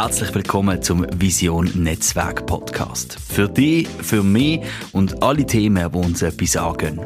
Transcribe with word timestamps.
Herzlich 0.00 0.32
willkommen 0.32 0.80
zum 0.80 1.04
Vision 1.20 1.72
Netzwerk 1.74 2.46
Podcast. 2.46 3.18
Für 3.18 3.48
dich, 3.48 3.88
für 3.88 4.22
mich 4.22 4.60
und 4.92 5.24
alle 5.24 5.44
Themen, 5.44 5.90
die 5.90 5.98
uns 5.98 6.22
etwas 6.22 6.52
sagen. 6.52 7.04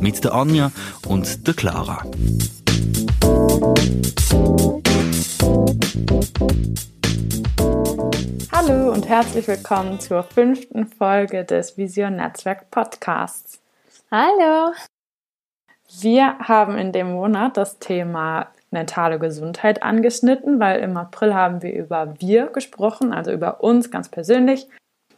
Mit 0.00 0.24
der 0.24 0.34
Anja 0.34 0.72
und 1.06 1.46
der 1.46 1.54
Clara. 1.54 2.02
Hallo 8.50 8.92
und 8.92 9.08
herzlich 9.08 9.46
willkommen 9.46 10.00
zur 10.00 10.24
fünften 10.24 10.88
Folge 10.88 11.44
des 11.44 11.78
Vision 11.78 12.16
Netzwerk 12.16 12.72
Podcasts. 12.72 13.60
Hallo! 14.10 14.72
Wir 16.00 16.36
haben 16.40 16.76
in 16.76 16.90
dem 16.90 17.12
Monat 17.12 17.56
das 17.56 17.78
Thema 17.78 18.48
mentale 18.76 19.18
Gesundheit 19.18 19.82
angeschnitten, 19.82 20.60
weil 20.60 20.80
im 20.80 20.96
April 20.96 21.34
haben 21.34 21.62
wir 21.62 21.74
über 21.74 22.14
wir 22.18 22.46
gesprochen, 22.48 23.12
also 23.12 23.32
über 23.32 23.62
uns 23.62 23.90
ganz 23.90 24.10
persönlich 24.10 24.66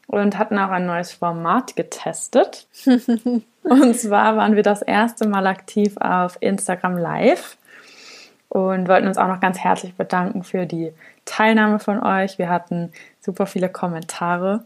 und 0.07 0.39
hatten 0.39 0.59
auch 0.59 0.71
ein 0.71 0.87
neues 0.87 1.13
Format 1.13 1.75
getestet. 1.75 2.69
und 2.87 3.97
zwar 3.97 4.37
waren 4.37 4.55
wir 4.55 4.63
das 4.63 4.83
erste 4.83 5.29
Mal 5.29 5.47
aktiv 5.47 5.97
auf 5.99 6.39
Instagram 6.41 6.97
Live 6.97 7.57
und 8.49 8.89
wollten 8.89 9.09
uns 9.09 9.19
auch 9.19 9.29
noch 9.29 9.41
ganz 9.41 9.59
herzlich 9.59 9.95
bedanken 9.95 10.45
für 10.45 10.65
die 10.65 10.93
Teilnahme 11.25 11.81
von 11.81 12.03
euch. 12.03 12.39
Wir 12.39 12.49
hatten 12.49 12.93
super 13.21 13.47
viele 13.47 13.69
Kommentare. 13.69 14.65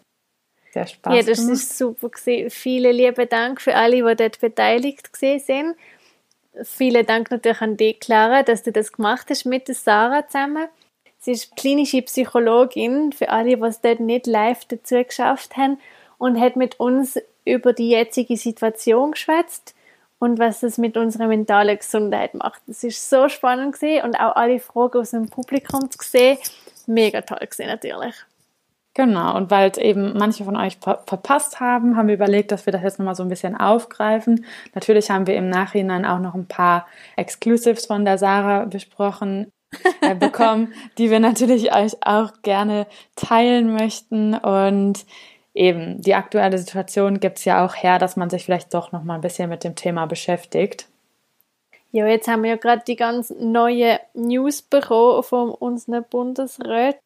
Sehr 0.72 0.86
Spaß. 0.86 1.14
Ja, 1.14 1.22
das 1.22 1.38
gemacht. 1.38 1.54
ist 1.54 1.78
super 1.78 2.10
gewesen. 2.10 2.50
Vielen 2.50 2.94
lieben 2.94 3.28
Dank 3.28 3.60
für 3.60 3.74
alle, 3.74 3.96
die 3.96 4.16
dort 4.16 4.40
beteiligt 4.40 5.10
sind. 5.16 5.76
Vielen 6.62 7.06
Dank 7.06 7.30
natürlich 7.30 7.62
an 7.62 7.76
dich, 7.76 8.00
Clara, 8.00 8.42
dass 8.42 8.62
du 8.62 8.72
das 8.72 8.92
gemacht 8.92 9.28
hast 9.30 9.46
mit 9.46 9.68
der 9.68 9.74
Sarah 9.74 10.26
zusammen. 10.26 10.68
Sie 11.18 11.32
ist 11.32 11.56
klinische 11.56 12.02
Psychologin, 12.02 13.12
für 13.12 13.30
alle, 13.30 13.56
es 13.66 13.80
dort 13.80 14.00
nicht 14.00 14.26
live 14.26 14.64
dazu 14.66 15.02
geschafft 15.02 15.56
haben, 15.56 15.78
und 16.18 16.38
hat 16.38 16.56
mit 16.56 16.78
uns 16.78 17.18
über 17.44 17.72
die 17.72 17.90
jetzige 17.90 18.36
Situation 18.36 19.12
geschwätzt 19.12 19.74
und 20.18 20.38
was 20.38 20.62
es 20.62 20.78
mit 20.78 20.96
unserer 20.96 21.26
mentalen 21.26 21.78
Gesundheit 21.78 22.34
macht. 22.34 22.62
Das 22.66 22.84
ist 22.84 23.08
so 23.08 23.28
spannend 23.28 23.74
gewesen 23.74 24.04
und 24.04 24.14
auch 24.16 24.36
alle 24.36 24.60
Fragen 24.60 25.00
aus 25.00 25.10
dem 25.10 25.28
Publikum 25.28 25.90
zu 25.90 25.98
sehen, 26.00 26.38
mega 26.86 27.22
toll 27.22 27.38
gewesen 27.40 27.66
natürlich. 27.66 28.14
Genau, 28.94 29.36
und 29.36 29.50
weil 29.50 29.70
es 29.70 29.78
eben 29.78 30.18
manche 30.18 30.44
von 30.44 30.56
euch 30.56 30.76
ver 30.76 31.02
verpasst 31.06 31.60
haben, 31.60 31.96
haben 31.96 32.08
wir 32.08 32.14
überlegt, 32.14 32.52
dass 32.52 32.66
wir 32.66 32.74
das 32.74 32.82
jetzt 32.82 32.98
nochmal 32.98 33.14
so 33.14 33.22
ein 33.22 33.30
bisschen 33.30 33.56
aufgreifen. 33.56 34.44
Natürlich 34.74 35.10
haben 35.10 35.26
wir 35.26 35.34
im 35.34 35.48
Nachhinein 35.48 36.04
auch 36.04 36.18
noch 36.18 36.34
ein 36.34 36.46
paar 36.46 36.86
Exclusives 37.16 37.86
von 37.86 38.04
der 38.04 38.18
Sarah 38.18 38.66
besprochen, 38.66 39.50
äh, 40.02 40.14
bekommen, 40.20 40.74
die 40.98 41.10
wir 41.10 41.20
natürlich 41.20 41.74
euch 41.74 41.96
auch 42.02 42.32
gerne 42.42 42.86
teilen 43.16 43.72
möchten. 43.72 44.34
Und 44.34 45.06
eben 45.54 46.02
die 46.02 46.14
aktuelle 46.14 46.58
Situation 46.58 47.18
gibt 47.18 47.38
es 47.38 47.46
ja 47.46 47.64
auch 47.64 47.74
her, 47.74 47.98
dass 47.98 48.16
man 48.16 48.28
sich 48.28 48.44
vielleicht 48.44 48.74
doch 48.74 48.92
nochmal 48.92 49.16
ein 49.18 49.22
bisschen 49.22 49.48
mit 49.48 49.64
dem 49.64 49.74
Thema 49.74 50.04
beschäftigt. 50.04 50.86
Ja, 51.92 52.06
jetzt 52.06 52.28
haben 52.28 52.42
wir 52.42 52.50
ja 52.50 52.56
gerade 52.56 52.82
die 52.86 52.96
ganz 52.96 53.30
neue 53.38 54.00
News 54.12 54.60
bekommen 54.60 55.22
von 55.22 55.50
unseren 55.50 56.04
Bundesräten 56.04 57.00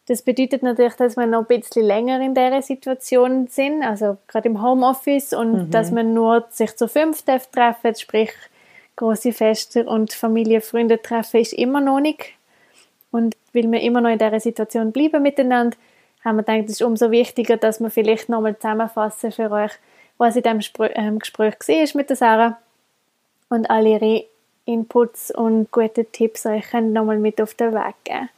Das 0.08 0.24
bedeutet 0.24 0.64
natürlich, 0.64 0.96
dass 0.96 1.16
wir 1.16 1.28
noch 1.28 1.42
ein 1.42 1.60
bisschen 1.60 1.86
länger 1.86 2.20
in 2.22 2.34
dieser 2.34 2.62
Situation 2.62 3.48
sind, 3.48 3.84
also 3.84 4.18
gerade 4.28 4.50
im 4.50 4.62
Homeoffice 4.62 5.34
und 5.34 5.54
mhm. 5.54 5.72
dass 5.72 5.92
man 5.92 6.14
nur 6.14 6.46
sich 6.50 6.76
zu 6.76 6.88
fünf 6.88 7.22
treffen 7.22 7.96
sprich 7.96 8.32
große 8.98 9.32
Feste 9.32 9.86
und 9.86 10.14
Familie, 10.14 10.62
Freunde 10.62 11.02
treffen, 11.02 11.40
ist 11.40 11.54
immer 11.54 11.82
noch 11.82 12.00
nicht 12.00 12.34
und 13.12 13.36
weil 13.54 13.72
wir 13.72 13.82
immer 13.82 14.02
noch 14.02 14.10
in 14.10 14.20
dieser 14.20 14.40
Situation 14.40 14.92
bleiben 14.92 15.22
miteinander, 15.22 15.78
haben 16.24 16.38
wir 16.38 16.44
gedacht, 16.44 16.66
es 16.66 16.72
ist 16.72 16.82
umso 16.82 17.12
wichtiger, 17.12 17.58
dass 17.58 17.80
wir 17.80 17.90
vielleicht 17.90 18.30
nochmal 18.30 18.56
zusammenfassen 18.56 19.32
für 19.32 19.52
euch, 19.52 19.72
was 20.18 20.36
in 20.36 20.44
diesem 20.44 20.62
ähm, 20.94 21.20
Gespräch 21.20 21.56
war 21.68 21.88
mit 21.96 22.10
der 22.10 22.16
Sarah 22.16 22.58
und 23.50 23.70
alle 23.70 23.90
ihre 23.90 24.26
Inputs 24.66 25.32
und 25.32 25.72
gute 25.72 26.06
Tipps 26.06 26.46
euch 26.46 26.74
nochmal 26.74 27.18
mit 27.18 27.42
auf 27.42 27.54
den 27.56 27.74
Weg 27.74 27.96
geben. 28.04 28.30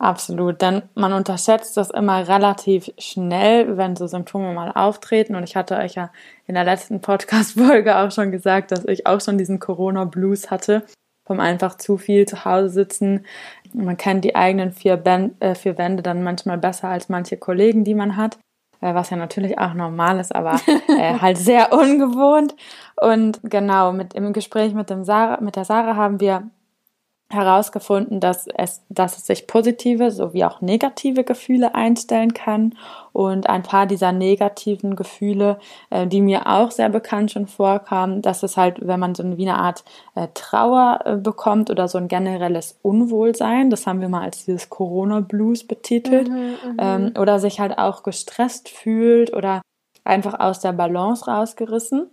Absolut, 0.00 0.62
denn 0.62 0.82
man 0.94 1.12
unterschätzt 1.12 1.76
das 1.76 1.90
immer 1.90 2.28
relativ 2.28 2.88
schnell, 2.98 3.76
wenn 3.76 3.96
so 3.96 4.06
Symptome 4.06 4.52
mal 4.52 4.70
auftreten. 4.70 5.34
Und 5.34 5.42
ich 5.42 5.56
hatte 5.56 5.76
euch 5.76 5.94
ja 5.94 6.10
in 6.46 6.54
der 6.54 6.62
letzten 6.62 7.00
Podcast-Folge 7.00 7.96
auch 7.96 8.12
schon 8.12 8.30
gesagt, 8.30 8.70
dass 8.70 8.84
ich 8.84 9.08
auch 9.08 9.20
schon 9.20 9.38
diesen 9.38 9.58
Corona-Blues 9.58 10.52
hatte 10.52 10.84
vom 11.28 11.38
einfach 11.38 11.76
zu 11.76 11.96
viel 11.98 12.26
zu 12.26 12.44
Hause 12.44 12.70
sitzen. 12.70 13.26
Man 13.72 13.96
kennt 13.96 14.24
die 14.24 14.34
eigenen 14.34 14.72
vier, 14.72 14.96
ben 14.96 15.40
äh, 15.40 15.54
vier 15.54 15.78
Wände 15.78 16.02
dann 16.02 16.24
manchmal 16.24 16.58
besser 16.58 16.88
als 16.88 17.08
manche 17.08 17.36
Kollegen, 17.36 17.84
die 17.84 17.94
man 17.94 18.16
hat, 18.16 18.38
äh, 18.80 18.94
was 18.94 19.10
ja 19.10 19.16
natürlich 19.16 19.58
auch 19.58 19.74
normal 19.74 20.18
ist, 20.18 20.34
aber 20.34 20.58
äh, 20.88 21.18
halt 21.20 21.38
sehr 21.38 21.72
ungewohnt. 21.72 22.56
Und 23.00 23.40
genau, 23.44 23.92
mit 23.92 24.14
im 24.14 24.32
Gespräch 24.32 24.74
mit 24.74 24.90
dem 24.90 25.04
Sarah, 25.04 25.40
mit 25.40 25.54
der 25.54 25.64
Sarah 25.64 25.94
haben 25.94 26.18
wir 26.18 26.50
herausgefunden, 27.30 28.20
dass 28.20 28.46
es, 28.46 28.82
dass 28.88 29.18
es 29.18 29.26
sich 29.26 29.46
positive 29.46 30.10
sowie 30.10 30.44
auch 30.44 30.62
negative 30.62 31.24
Gefühle 31.24 31.74
einstellen 31.74 32.32
kann. 32.32 32.74
Und 33.12 33.48
ein 33.48 33.62
paar 33.62 33.86
dieser 33.86 34.12
negativen 34.12 34.96
Gefühle, 34.96 35.58
äh, 35.90 36.06
die 36.06 36.22
mir 36.22 36.46
auch 36.46 36.70
sehr 36.70 36.88
bekannt 36.88 37.32
schon 37.32 37.46
vorkamen, 37.46 38.22
dass 38.22 38.42
es 38.42 38.56
halt, 38.56 38.86
wenn 38.86 39.00
man 39.00 39.14
so 39.14 39.22
eine, 39.22 39.36
wie 39.36 39.48
eine 39.48 39.58
Art 39.58 39.84
äh, 40.14 40.28
Trauer 40.32 41.00
äh, 41.04 41.16
bekommt 41.16 41.68
oder 41.68 41.86
so 41.88 41.98
ein 41.98 42.08
generelles 42.08 42.78
Unwohlsein, 42.80 43.68
das 43.68 43.86
haben 43.86 44.00
wir 44.00 44.08
mal 44.08 44.22
als 44.22 44.46
dieses 44.46 44.70
Corona-Blues 44.70 45.66
betitelt, 45.66 46.28
mhm, 46.28 46.36
mhm. 46.36 46.76
ähm, 46.78 47.12
oder 47.18 47.40
sich 47.40 47.60
halt 47.60 47.76
auch 47.76 48.04
gestresst 48.04 48.70
fühlt 48.70 49.34
oder 49.34 49.60
einfach 50.04 50.40
aus 50.40 50.60
der 50.60 50.72
Balance 50.72 51.26
rausgerissen. 51.26 52.10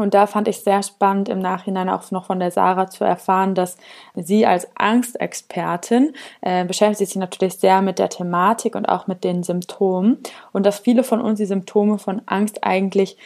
Und 0.00 0.14
da 0.14 0.26
fand 0.26 0.48
ich 0.48 0.60
sehr 0.60 0.82
spannend 0.82 1.28
im 1.28 1.38
Nachhinein 1.38 1.88
auch 1.88 2.10
noch 2.10 2.26
von 2.26 2.40
der 2.40 2.50
Sarah 2.50 2.88
zu 2.88 3.04
erfahren, 3.04 3.54
dass 3.54 3.76
sie 4.14 4.46
als 4.46 4.68
Angstexpertin 4.74 6.14
äh, 6.40 6.64
beschäftigt 6.64 7.10
sich 7.10 7.16
natürlich 7.16 7.54
sehr 7.54 7.82
mit 7.82 7.98
der 7.98 8.08
Thematik 8.08 8.74
und 8.74 8.86
auch 8.86 9.06
mit 9.06 9.24
den 9.24 9.42
Symptomen 9.42 10.18
und 10.52 10.66
dass 10.66 10.78
viele 10.78 11.04
von 11.04 11.20
uns 11.20 11.38
die 11.38 11.46
Symptome 11.46 11.98
von 11.98 12.22
Angst 12.26 12.64
eigentlich 12.64 13.16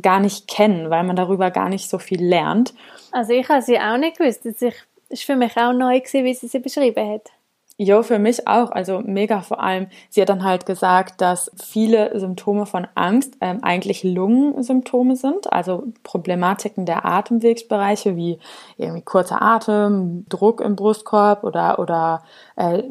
gar 0.00 0.20
nicht 0.20 0.48
kennen, 0.48 0.90
weil 0.90 1.04
man 1.04 1.16
darüber 1.16 1.50
gar 1.50 1.68
nicht 1.68 1.88
so 1.88 1.98
viel 1.98 2.24
lernt. 2.24 2.74
Also 3.12 3.32
ich 3.32 3.48
habe 3.48 3.62
sie 3.62 3.78
auch 3.78 3.96
nicht 3.96 4.18
gewusst. 4.18 4.44
Das 4.44 4.62
ist 5.08 5.24
für 5.24 5.36
mich 5.36 5.56
auch 5.56 5.72
neu 5.72 6.00
gewesen, 6.00 6.24
wie 6.24 6.34
sie 6.34 6.48
sie 6.48 6.58
beschrieben 6.58 7.08
hat. 7.08 7.30
Jo, 7.76 8.04
für 8.04 8.20
mich 8.20 8.46
auch. 8.46 8.70
Also 8.70 9.00
mega 9.00 9.40
vor 9.40 9.60
allem. 9.60 9.88
Sie 10.08 10.20
hat 10.20 10.28
dann 10.28 10.44
halt 10.44 10.64
gesagt, 10.64 11.20
dass 11.20 11.50
viele 11.60 12.16
Symptome 12.18 12.66
von 12.66 12.86
Angst 12.94 13.36
ähm, 13.40 13.64
eigentlich 13.64 14.04
Lungensymptome 14.04 15.16
sind, 15.16 15.52
also 15.52 15.84
Problematiken 16.04 16.86
der 16.86 17.04
Atemwegsbereiche 17.04 18.16
wie 18.16 18.38
irgendwie 18.76 19.02
kurzer 19.02 19.42
Atem, 19.42 20.24
Druck 20.28 20.60
im 20.60 20.76
Brustkorb 20.76 21.42
oder 21.42 21.80
oder 21.80 22.22
äh, 22.54 22.84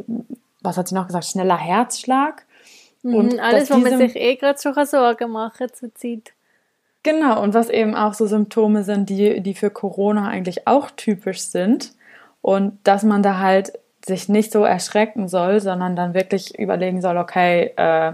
was 0.62 0.78
hat 0.78 0.90
sie 0.90 0.96
noch 0.96 1.08
gesagt, 1.08 1.26
schneller 1.26 1.58
Herzschlag. 1.58 2.46
Mhm, 3.04 3.16
und 3.16 3.40
alles, 3.40 3.72
wo 3.72 3.78
man 3.78 3.98
sich 3.98 4.16
eh 4.18 4.36
gerade 4.36 4.60
schon 4.62 4.86
Sorgen 4.86 5.32
machen 5.32 5.68
zur 5.74 5.96
Zeit. 5.96 6.34
Genau, 7.04 7.42
und 7.42 7.54
was 7.54 7.70
eben 7.70 7.96
auch 7.96 8.14
so 8.14 8.28
Symptome 8.28 8.84
sind, 8.84 9.10
die, 9.10 9.42
die 9.42 9.54
für 9.54 9.70
Corona 9.70 10.28
eigentlich 10.28 10.68
auch 10.68 10.90
typisch 10.92 11.42
sind. 11.42 11.94
Und 12.42 12.78
dass 12.84 13.04
man 13.04 13.24
da 13.24 13.40
halt 13.40 13.74
sich 14.06 14.30
nicht 14.30 14.52
so 14.52 14.64
erschrecken 14.64 15.28
soll, 15.28 15.60
sondern 15.60 15.96
dann 15.96 16.14
wirklich 16.14 16.58
überlegen 16.58 17.02
soll, 17.02 17.18
okay, 17.18 17.72
äh, 17.78 18.14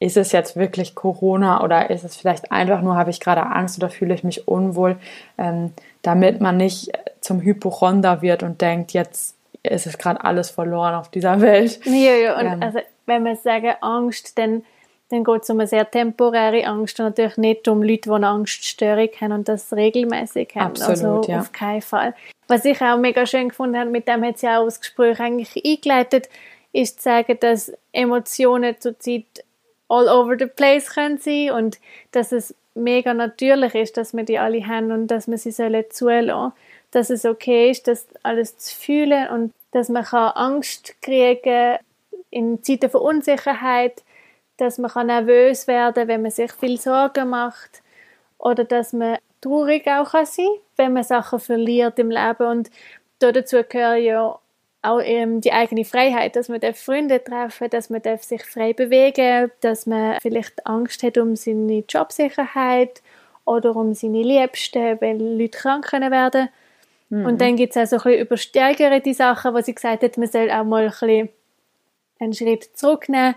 ist 0.00 0.16
es 0.16 0.32
jetzt 0.32 0.56
wirklich 0.56 0.96
Corona 0.96 1.62
oder 1.62 1.90
ist 1.90 2.02
es 2.02 2.16
vielleicht 2.16 2.50
einfach 2.50 2.82
nur, 2.82 2.96
habe 2.96 3.10
ich 3.10 3.20
gerade 3.20 3.46
Angst 3.46 3.78
oder 3.78 3.88
fühle 3.88 4.14
ich 4.14 4.24
mich 4.24 4.48
unwohl, 4.48 4.96
ähm, 5.38 5.72
damit 6.02 6.40
man 6.40 6.56
nicht 6.56 6.90
zum 7.20 7.40
Hypochonder 7.40 8.20
wird 8.20 8.42
und 8.42 8.60
denkt, 8.60 8.92
jetzt 8.92 9.36
ist 9.62 9.86
es 9.86 9.98
gerade 9.98 10.24
alles 10.24 10.50
verloren 10.50 10.94
auf 10.94 11.08
dieser 11.08 11.40
Welt. 11.40 11.78
Ja, 11.84 12.14
ja, 12.16 12.38
und 12.38 12.46
ähm, 12.46 12.62
also, 12.62 12.80
wenn 13.06 13.24
wir 13.24 13.36
sagen 13.36 13.74
Angst, 13.80 14.36
dann, 14.38 14.64
dann 15.12 15.24
geht 15.24 15.42
es 15.42 15.50
um 15.50 15.60
eine 15.60 15.66
sehr 15.66 15.90
temporäre 15.90 16.66
Angst 16.66 16.98
und 16.98 17.04
natürlich 17.04 17.36
nicht 17.36 17.68
um 17.68 17.82
Leute, 17.82 18.08
die 18.08 18.10
eine 18.10 18.28
Angststörung 18.28 19.10
haben 19.20 19.32
und 19.32 19.46
das 19.46 19.70
regelmäßig 19.70 20.54
haben. 20.54 20.68
Absolut, 20.68 20.88
also 20.88 21.30
ja. 21.30 21.40
auf 21.40 21.52
keinen 21.52 21.82
Fall. 21.82 22.14
Was 22.48 22.64
ich 22.64 22.80
auch 22.80 22.96
mega 22.96 23.26
schön 23.26 23.50
gefunden 23.50 23.76
habe, 23.76 23.90
mit 23.90 24.08
dem 24.08 24.24
hat 24.24 24.38
sie 24.38 24.48
auch 24.48 24.64
das 24.64 24.80
Gespräch 24.80 25.20
eigentlich 25.20 25.62
eingeleitet, 25.66 26.30
ist 26.72 27.02
zu 27.02 27.10
sagen, 27.10 27.36
dass 27.40 27.74
Emotionen 27.92 28.76
zurzeit 28.80 29.26
all 29.86 30.08
over 30.08 30.34
the 30.38 30.46
place 30.46 30.94
können 30.94 31.18
sein 31.18 31.50
und 31.50 31.78
dass 32.12 32.32
es 32.32 32.54
mega 32.74 33.12
natürlich 33.12 33.74
ist, 33.74 33.98
dass 33.98 34.14
wir 34.14 34.24
die 34.24 34.38
alle 34.38 34.66
haben 34.66 34.92
und 34.92 35.08
dass 35.08 35.28
wir 35.28 35.36
sie 35.36 35.50
sollen 35.52 35.84
zulassen. 35.90 36.54
Dass 36.90 37.10
es 37.10 37.26
okay 37.26 37.70
ist, 37.70 37.86
das 37.86 38.06
alles 38.22 38.56
zu 38.56 38.74
fühlen 38.74 39.28
und 39.28 39.52
dass 39.72 39.90
man 39.90 40.06
Angst 40.06 40.94
kriegen 41.02 41.42
kann 41.42 41.78
in 42.30 42.62
Zeiten 42.62 42.88
von 42.88 43.02
Unsicherheit, 43.02 44.02
dass 44.62 44.78
man 44.78 45.06
nervös 45.06 45.66
werden 45.66 45.94
kann, 45.94 46.08
wenn 46.08 46.22
man 46.22 46.30
sich 46.30 46.52
viel 46.52 46.80
Sorgen 46.80 47.30
macht 47.30 47.82
oder 48.38 48.64
dass 48.64 48.92
man 48.92 49.18
traurig 49.40 49.86
auch 49.88 50.12
kann 50.12 50.26
sein 50.26 50.46
wenn 50.76 50.92
man 50.92 51.04
Sachen 51.04 51.38
verliert 51.38 51.98
im 51.98 52.10
Leben. 52.10 52.46
Und 52.46 52.70
dazu 53.18 53.62
gehört 53.68 54.00
ja 54.00 54.38
auch 54.82 55.00
ähm, 55.04 55.40
die 55.40 55.52
eigene 55.52 55.84
Freiheit, 55.84 56.34
dass 56.34 56.48
man 56.48 56.60
Freunde 56.74 57.22
treffen 57.22 57.70
dass 57.70 57.88
man 57.88 58.02
sich 58.18 58.42
frei 58.44 58.72
bewegen 58.72 59.50
dass 59.60 59.86
man 59.86 60.18
vielleicht 60.20 60.66
Angst 60.66 61.04
hat 61.04 61.18
um 61.18 61.36
seine 61.36 61.84
Jobsicherheit 61.88 63.00
oder 63.44 63.76
um 63.76 63.94
seine 63.94 64.22
Liebsten, 64.22 65.00
wenn 65.00 65.38
Leute 65.38 65.58
krank 65.58 65.92
werden. 65.92 66.48
Mhm. 67.10 67.26
Und 67.26 67.40
dann 67.40 67.56
gibt 67.56 67.76
es 67.76 67.94
auch 67.94 68.00
so 68.00 68.08
ein 68.08 68.26
bisschen 68.26 69.02
die 69.02 69.14
Sachen, 69.14 69.54
wo 69.54 69.60
sie 69.60 69.74
gesagt 69.74 70.02
hat, 70.02 70.16
man 70.16 70.28
soll 70.28 70.50
auch 70.50 70.64
mal 70.64 70.84
ein 70.84 70.90
bisschen 70.90 71.28
einen 72.18 72.32
Schritt 72.32 72.76
zurücknehmen, 72.76 73.34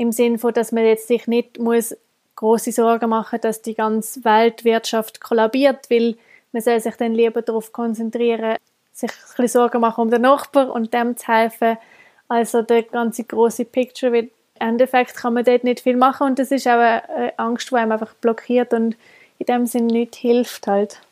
im 0.00 0.12
Sinne 0.12 0.38
von, 0.38 0.54
dass 0.54 0.72
man 0.72 0.86
jetzt 0.86 1.08
sich 1.08 1.26
nicht 1.26 1.58
muss 1.58 1.94
große 2.36 2.72
Sorgen 2.72 3.10
machen, 3.10 3.38
dass 3.42 3.60
die 3.60 3.74
ganze 3.74 4.24
Weltwirtschaft 4.24 5.20
kollabiert, 5.20 5.90
weil 5.90 6.16
man 6.52 6.62
soll 6.62 6.80
sich 6.80 6.94
dann 6.96 7.12
lieber 7.12 7.42
darauf 7.42 7.70
konzentrieren, 7.70 8.56
sich 8.94 9.10
ein 9.10 9.16
bisschen 9.28 9.48
Sorgen 9.48 9.82
machen 9.82 10.00
um 10.00 10.10
den 10.10 10.22
Nachbar 10.22 10.72
und 10.72 10.94
dem 10.94 11.18
zu 11.18 11.28
helfen. 11.28 11.76
Also 12.28 12.62
der 12.62 12.84
ganze 12.84 13.24
große 13.24 13.66
Picture 13.66 14.12
wird 14.12 14.30
im 14.58 14.68
Endeffekt 14.68 15.16
kann 15.16 15.34
man 15.34 15.44
dort 15.44 15.64
nicht 15.64 15.80
viel 15.80 15.98
machen 15.98 16.28
und 16.28 16.38
das 16.38 16.50
ist 16.50 16.66
auch 16.66 16.78
eine 16.78 17.38
Angst, 17.38 17.70
die 17.70 17.74
einem 17.74 17.92
einfach 17.92 18.14
blockiert 18.14 18.72
und 18.72 18.96
in 19.38 19.46
dem 19.46 19.66
Sinne 19.66 19.92
nicht 19.92 20.16
hilft 20.16 20.66
halt. 20.66 21.02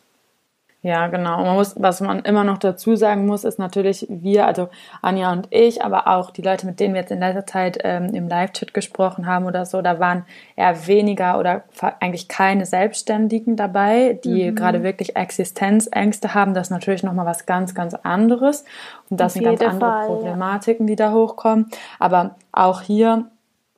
Ja, 0.82 1.08
genau. 1.08 1.42
Man 1.42 1.56
muss, 1.56 1.75
was 1.76 2.00
man 2.00 2.20
immer 2.20 2.44
noch 2.44 2.58
dazu 2.58 2.94
sagen 2.94 3.26
muss, 3.26 3.42
ist 3.42 3.58
natürlich 3.58 4.06
wir, 4.08 4.46
also 4.46 4.69
Anja 5.02 5.32
und 5.32 5.48
ich, 5.50 5.84
aber 5.84 6.06
auch 6.06 6.30
die 6.30 6.42
Leute, 6.42 6.66
mit 6.66 6.78
denen 6.78 6.94
wir 6.94 7.00
jetzt 7.00 7.10
in 7.10 7.19
letzter 7.19 7.46
Zeit 7.46 7.78
ähm, 7.82 8.14
im 8.14 8.28
Live-Chat 8.28 8.72
gesprochen 8.72 9.26
haben 9.26 9.46
oder 9.46 9.66
so, 9.66 9.82
da 9.82 9.98
waren 9.98 10.25
eher 10.54 10.86
weniger 10.86 11.40
oder 11.40 11.64
eigentlich 11.98 12.28
keine 12.28 12.64
Selbstständigen 12.64 13.56
dabei, 13.56 14.20
die 14.22 14.52
mhm. 14.52 14.54
gerade 14.54 14.84
wirklich 14.84 15.16
Existenzängste 15.16 16.34
haben. 16.34 16.54
Das 16.54 16.69
ist 16.69 16.70
natürlich 16.70 17.02
nochmal 17.02 17.26
was 17.26 17.44
ganz, 17.44 17.75
ganz 17.75 17.94
anderes. 17.94 18.64
Und 19.10 19.19
das 19.19 19.32
sind 19.32 19.42
ganz 19.42 19.60
andere 19.60 19.80
Fall, 19.80 20.06
Problematiken, 20.06 20.86
ja. 20.86 20.92
die 20.92 20.96
da 20.96 21.12
hochkommen. 21.12 21.66
Aber 21.98 22.36
auch 22.52 22.82
hier 22.82 23.25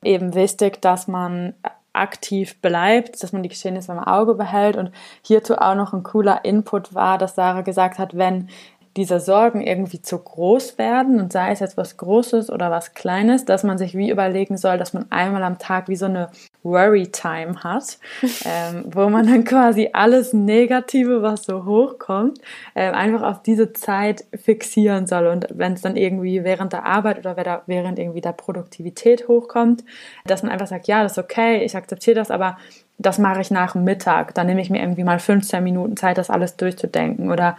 eben 0.03 0.35
wichtig, 0.35 0.79
dass 0.83 1.07
man 1.07 1.55
aktiv 1.93 2.59
bleibt, 2.61 3.21
dass 3.21 3.33
man 3.33 3.43
die 3.43 3.49
Geschehnisse 3.49 3.91
im 3.91 3.99
Auge 3.99 4.35
behält. 4.35 4.77
Und 4.77 4.91
hierzu 5.21 5.57
auch 5.57 5.75
noch 5.75 5.93
ein 5.93 6.03
cooler 6.03 6.45
Input 6.45 6.93
war, 6.93 7.17
dass 7.17 7.35
Sarah 7.35 7.61
gesagt 7.61 7.99
hat, 7.99 8.17
wenn 8.17 8.49
diese 8.97 9.19
Sorgen 9.19 9.61
irgendwie 9.61 10.01
zu 10.01 10.17
groß 10.17 10.77
werden 10.77 11.19
und 11.21 11.31
sei 11.31 11.51
es 11.51 11.61
jetzt 11.61 11.77
was 11.77 11.97
Großes 11.97 12.49
oder 12.49 12.71
was 12.71 12.93
Kleines, 12.93 13.45
dass 13.45 13.63
man 13.63 13.77
sich 13.77 13.95
wie 13.95 14.09
überlegen 14.09 14.57
soll, 14.57 14.77
dass 14.77 14.93
man 14.93 15.05
einmal 15.09 15.43
am 15.43 15.59
Tag 15.59 15.87
wie 15.87 15.95
so 15.95 16.05
eine 16.05 16.29
Worry-Time 16.63 17.63
hat, 17.63 17.99
ähm, 18.45 18.85
wo 18.85 19.09
man 19.09 19.25
dann 19.25 19.43
quasi 19.45 19.89
alles 19.93 20.33
Negative, 20.33 21.21
was 21.21 21.43
so 21.43 21.65
hochkommt, 21.65 22.39
äh, 22.73 22.91
einfach 22.91 23.21
auf 23.23 23.41
diese 23.41 23.71
Zeit 23.73 24.25
fixieren 24.35 25.07
soll. 25.07 25.27
Und 25.27 25.47
wenn 25.53 25.73
es 25.73 25.81
dann 25.81 25.95
irgendwie 25.95 26.43
während 26.43 26.73
der 26.73 26.85
Arbeit 26.85 27.19
oder 27.19 27.63
während 27.65 27.97
irgendwie 27.97 28.21
der 28.21 28.33
Produktivität 28.33 29.27
hochkommt, 29.27 29.83
dass 30.25 30.43
man 30.43 30.51
einfach 30.51 30.67
sagt, 30.67 30.87
ja, 30.87 31.01
das 31.03 31.13
ist 31.13 31.17
okay, 31.17 31.63
ich 31.63 31.75
akzeptiere 31.75 32.15
das, 32.15 32.29
aber 32.29 32.57
das 33.01 33.17
mache 33.17 33.41
ich 33.41 33.51
nach 33.51 33.73
dem 33.73 33.83
Mittag. 33.83 34.33
Dann 34.33 34.47
nehme 34.47 34.61
ich 34.61 34.69
mir 34.69 34.81
irgendwie 34.81 35.03
mal 35.03 35.19
15 35.19 35.63
Minuten 35.63 35.97
Zeit, 35.97 36.17
das 36.17 36.29
alles 36.29 36.57
durchzudenken. 36.57 37.31
Oder 37.31 37.57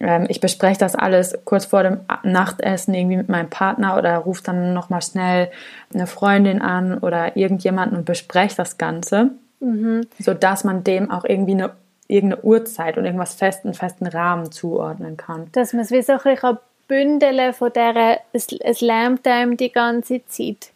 ähm, 0.00 0.26
ich 0.28 0.40
bespreche 0.40 0.78
das 0.78 0.94
alles 0.94 1.38
kurz 1.44 1.66
vor 1.66 1.82
dem 1.82 2.00
Nachtessen 2.22 2.94
irgendwie 2.94 3.16
mit 3.16 3.28
meinem 3.28 3.50
Partner 3.50 3.96
oder 3.96 4.16
rufe 4.18 4.42
dann 4.42 4.74
nochmal 4.74 5.02
schnell 5.02 5.50
eine 5.94 6.06
Freundin 6.06 6.62
an 6.62 6.98
oder 6.98 7.36
irgendjemanden 7.36 7.98
und 7.98 8.04
bespreche 8.04 8.56
das 8.56 8.78
Ganze, 8.78 9.30
mhm. 9.60 10.06
sodass 10.18 10.64
man 10.64 10.84
dem 10.84 11.10
auch 11.10 11.24
irgendwie 11.24 11.52
eine 11.52 11.70
irgendeine 12.08 12.42
Uhrzeit 12.42 12.98
und 12.98 13.04
irgendwas 13.04 13.34
festen, 13.34 13.74
festen 13.74 14.06
Rahmen 14.06 14.52
zuordnen 14.52 15.16
kann. 15.16 15.48
Dass 15.52 15.72
man 15.72 15.82
es 15.82 15.90
wie 15.90 16.02
so 16.02 16.12
ein 16.12 16.18
bisschen 16.22 16.58
bündeln 16.88 17.52
von 17.52 17.72
der, 17.72 18.20
es, 18.32 18.48
es 18.60 18.80
lärmt 18.80 19.26
einem 19.26 19.56
die 19.56 19.72
ganze 19.72 20.24
Zeit. 20.26 20.70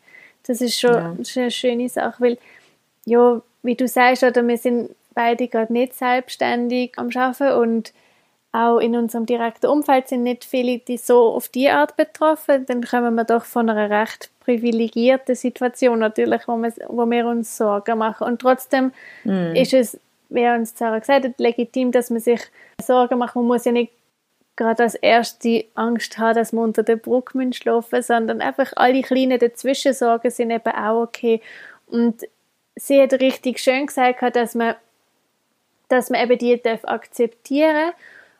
Das 0.47 0.61
ist 0.61 0.81
schon 0.81 0.93
ja. 0.95 1.17
eine 1.37 1.51
schöne 1.51 1.89
Sache, 1.89 2.21
weil, 2.21 2.39
ja, 3.05 3.41
wie 3.63 3.75
du 3.75 3.89
sagst, 3.89 4.23
oder 4.23 4.47
wir 4.47 4.57
sind 4.57 4.91
beide 5.15 5.49
gerade 5.49 5.73
nicht 5.73 5.95
selbstständig 5.95 6.93
am 6.97 7.11
Arbeiten 7.15 7.59
und 7.59 7.93
auch 8.53 8.79
in 8.79 8.97
unserem 8.97 9.27
direkten 9.27 9.67
Umfeld 9.67 10.09
sind 10.09 10.25
nicht 10.25 10.45
viele, 10.45 10.79
die 10.79 10.97
so 10.97 11.35
auf 11.35 11.49
die 11.49 11.71
Art 11.71 11.97
betroffen. 11.97 12.67
Dann 12.67 12.83
kommen 12.83 13.15
wir 13.15 13.25
doch 13.25 13.45
von 13.45 13.71
einer 13.71 13.91
recht 13.91 14.31
privilegierten 14.41 15.37
Situation 15.37 16.01
natürlich, 16.01 16.49
wo 16.49 16.57
wir, 16.57 16.73
wo 16.89 17.09
wir 17.09 17.27
uns 17.27 17.57
Sorgen 17.57 17.99
machen. 17.99 18.27
Und 18.27 18.41
trotzdem 18.41 18.93
mm. 19.23 19.55
ist 19.55 19.73
es, 19.73 20.01
wie 20.31 20.49
uns 20.49 20.77
Sarah 20.77 20.99
gesagt 20.99 21.27
hat, 21.27 21.39
legitim, 21.39 21.93
dass 21.93 22.11
man 22.11 22.19
sich 22.19 22.41
Sorgen 22.83 23.19
macht. 23.19 23.37
Man 23.37 23.47
muss 23.47 23.67
ja 23.67 23.73
nicht 23.73 23.93
gerade 24.57 24.83
als 24.83 24.97
erste 24.97 25.65
Angst 25.77 26.19
haben, 26.19 26.35
dass 26.35 26.53
man 26.53 26.65
unter 26.65 26.83
der 26.83 26.97
Brücke 26.97 27.53
schlafen 27.53 28.03
sondern 28.03 28.41
einfach 28.41 28.73
alle 28.75 29.03
kleinen 29.03 29.39
Dazwischensorgen 29.39 30.31
sind 30.31 30.51
eben 30.51 30.75
auch 30.75 31.03
okay. 31.03 31.41
Und 31.87 32.27
sie 32.81 33.03
hat 33.03 33.13
richtig 33.15 33.59
schön 33.59 33.87
gesagt, 33.87 34.35
dass 34.35 34.55
man, 34.55 34.75
dass 35.89 36.11
man 36.11 36.23
eben 36.23 36.39
die 36.39 36.61
darf 36.61 36.85
akzeptieren 36.85 37.93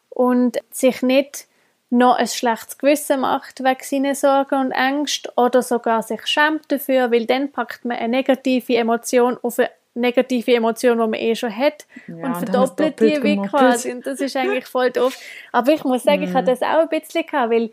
und 0.09 0.59
sich 0.71 1.03
nicht 1.03 1.47
noch 1.91 2.17
ein 2.17 2.27
schlechtes 2.27 2.79
Gewissen 2.79 3.21
macht 3.21 3.61
wegen 3.61 3.83
seiner 3.83 4.15
Sorgen 4.15 4.61
und 4.61 4.73
Ängste 4.73 5.33
oder 5.37 5.61
sogar 5.61 6.03
sich 6.03 6.25
schämt 6.27 6.71
dafür, 6.71 7.11
weil 7.11 7.27
dann 7.27 7.51
packt 7.51 7.85
man 7.85 7.99
eine 7.99 8.09
negative 8.09 8.77
Emotion 8.77 9.37
auf 9.43 9.59
eine 9.59 9.71
negative 9.95 10.55
Emotion, 10.55 10.99
die 10.99 11.07
man 11.07 11.15
eh 11.15 11.35
schon 11.35 11.55
hat 11.55 11.87
ja, 12.07 12.15
und 12.27 12.37
verdoppelt 12.37 13.01
die 13.01 13.23
wie 13.23 13.37
quasi. 13.43 13.93
Und 13.93 14.07
das 14.07 14.21
ist 14.21 14.37
eigentlich 14.37 14.67
voll 14.67 14.91
doof. 14.91 15.17
Aber 15.51 15.73
ich 15.73 15.83
muss 15.83 16.05
sagen, 16.05 16.23
ich 16.23 16.33
hatte 16.33 16.53
das 16.53 16.63
auch 16.63 16.83
ein 16.83 16.89
bisschen 16.89 17.27
gehabt, 17.27 17.51
weil 17.51 17.71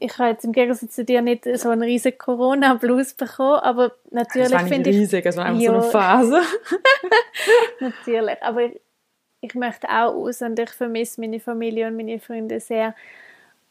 ich 0.00 0.18
habe 0.18 0.30
jetzt 0.30 0.44
im 0.44 0.52
Gegensatz 0.52 0.94
zu 0.94 1.04
dir 1.04 1.22
nicht 1.22 1.44
so 1.56 1.70
einen 1.70 1.82
riesigen 1.82 2.18
Corona-Blues 2.18 3.14
bekommen, 3.14 3.60
aber 3.60 3.92
natürlich 4.10 4.58
finde 4.62 4.90
ich... 4.90 4.96
riesig, 4.96 5.24
es 5.24 5.36
war 5.36 5.46
einfach 5.46 5.60
ja, 5.60 5.70
so 5.70 5.76
eine 5.78 5.90
Phase. 5.90 6.42
natürlich, 7.80 8.42
aber 8.42 8.62
ich, 8.62 8.80
ich 9.40 9.54
möchte 9.54 9.88
auch 9.88 10.14
aus 10.14 10.42
und 10.42 10.58
ich 10.58 10.70
vermisse 10.70 11.20
meine 11.20 11.38
Familie 11.38 11.86
und 11.86 11.96
meine 11.96 12.18
Freunde 12.18 12.60
sehr. 12.60 12.94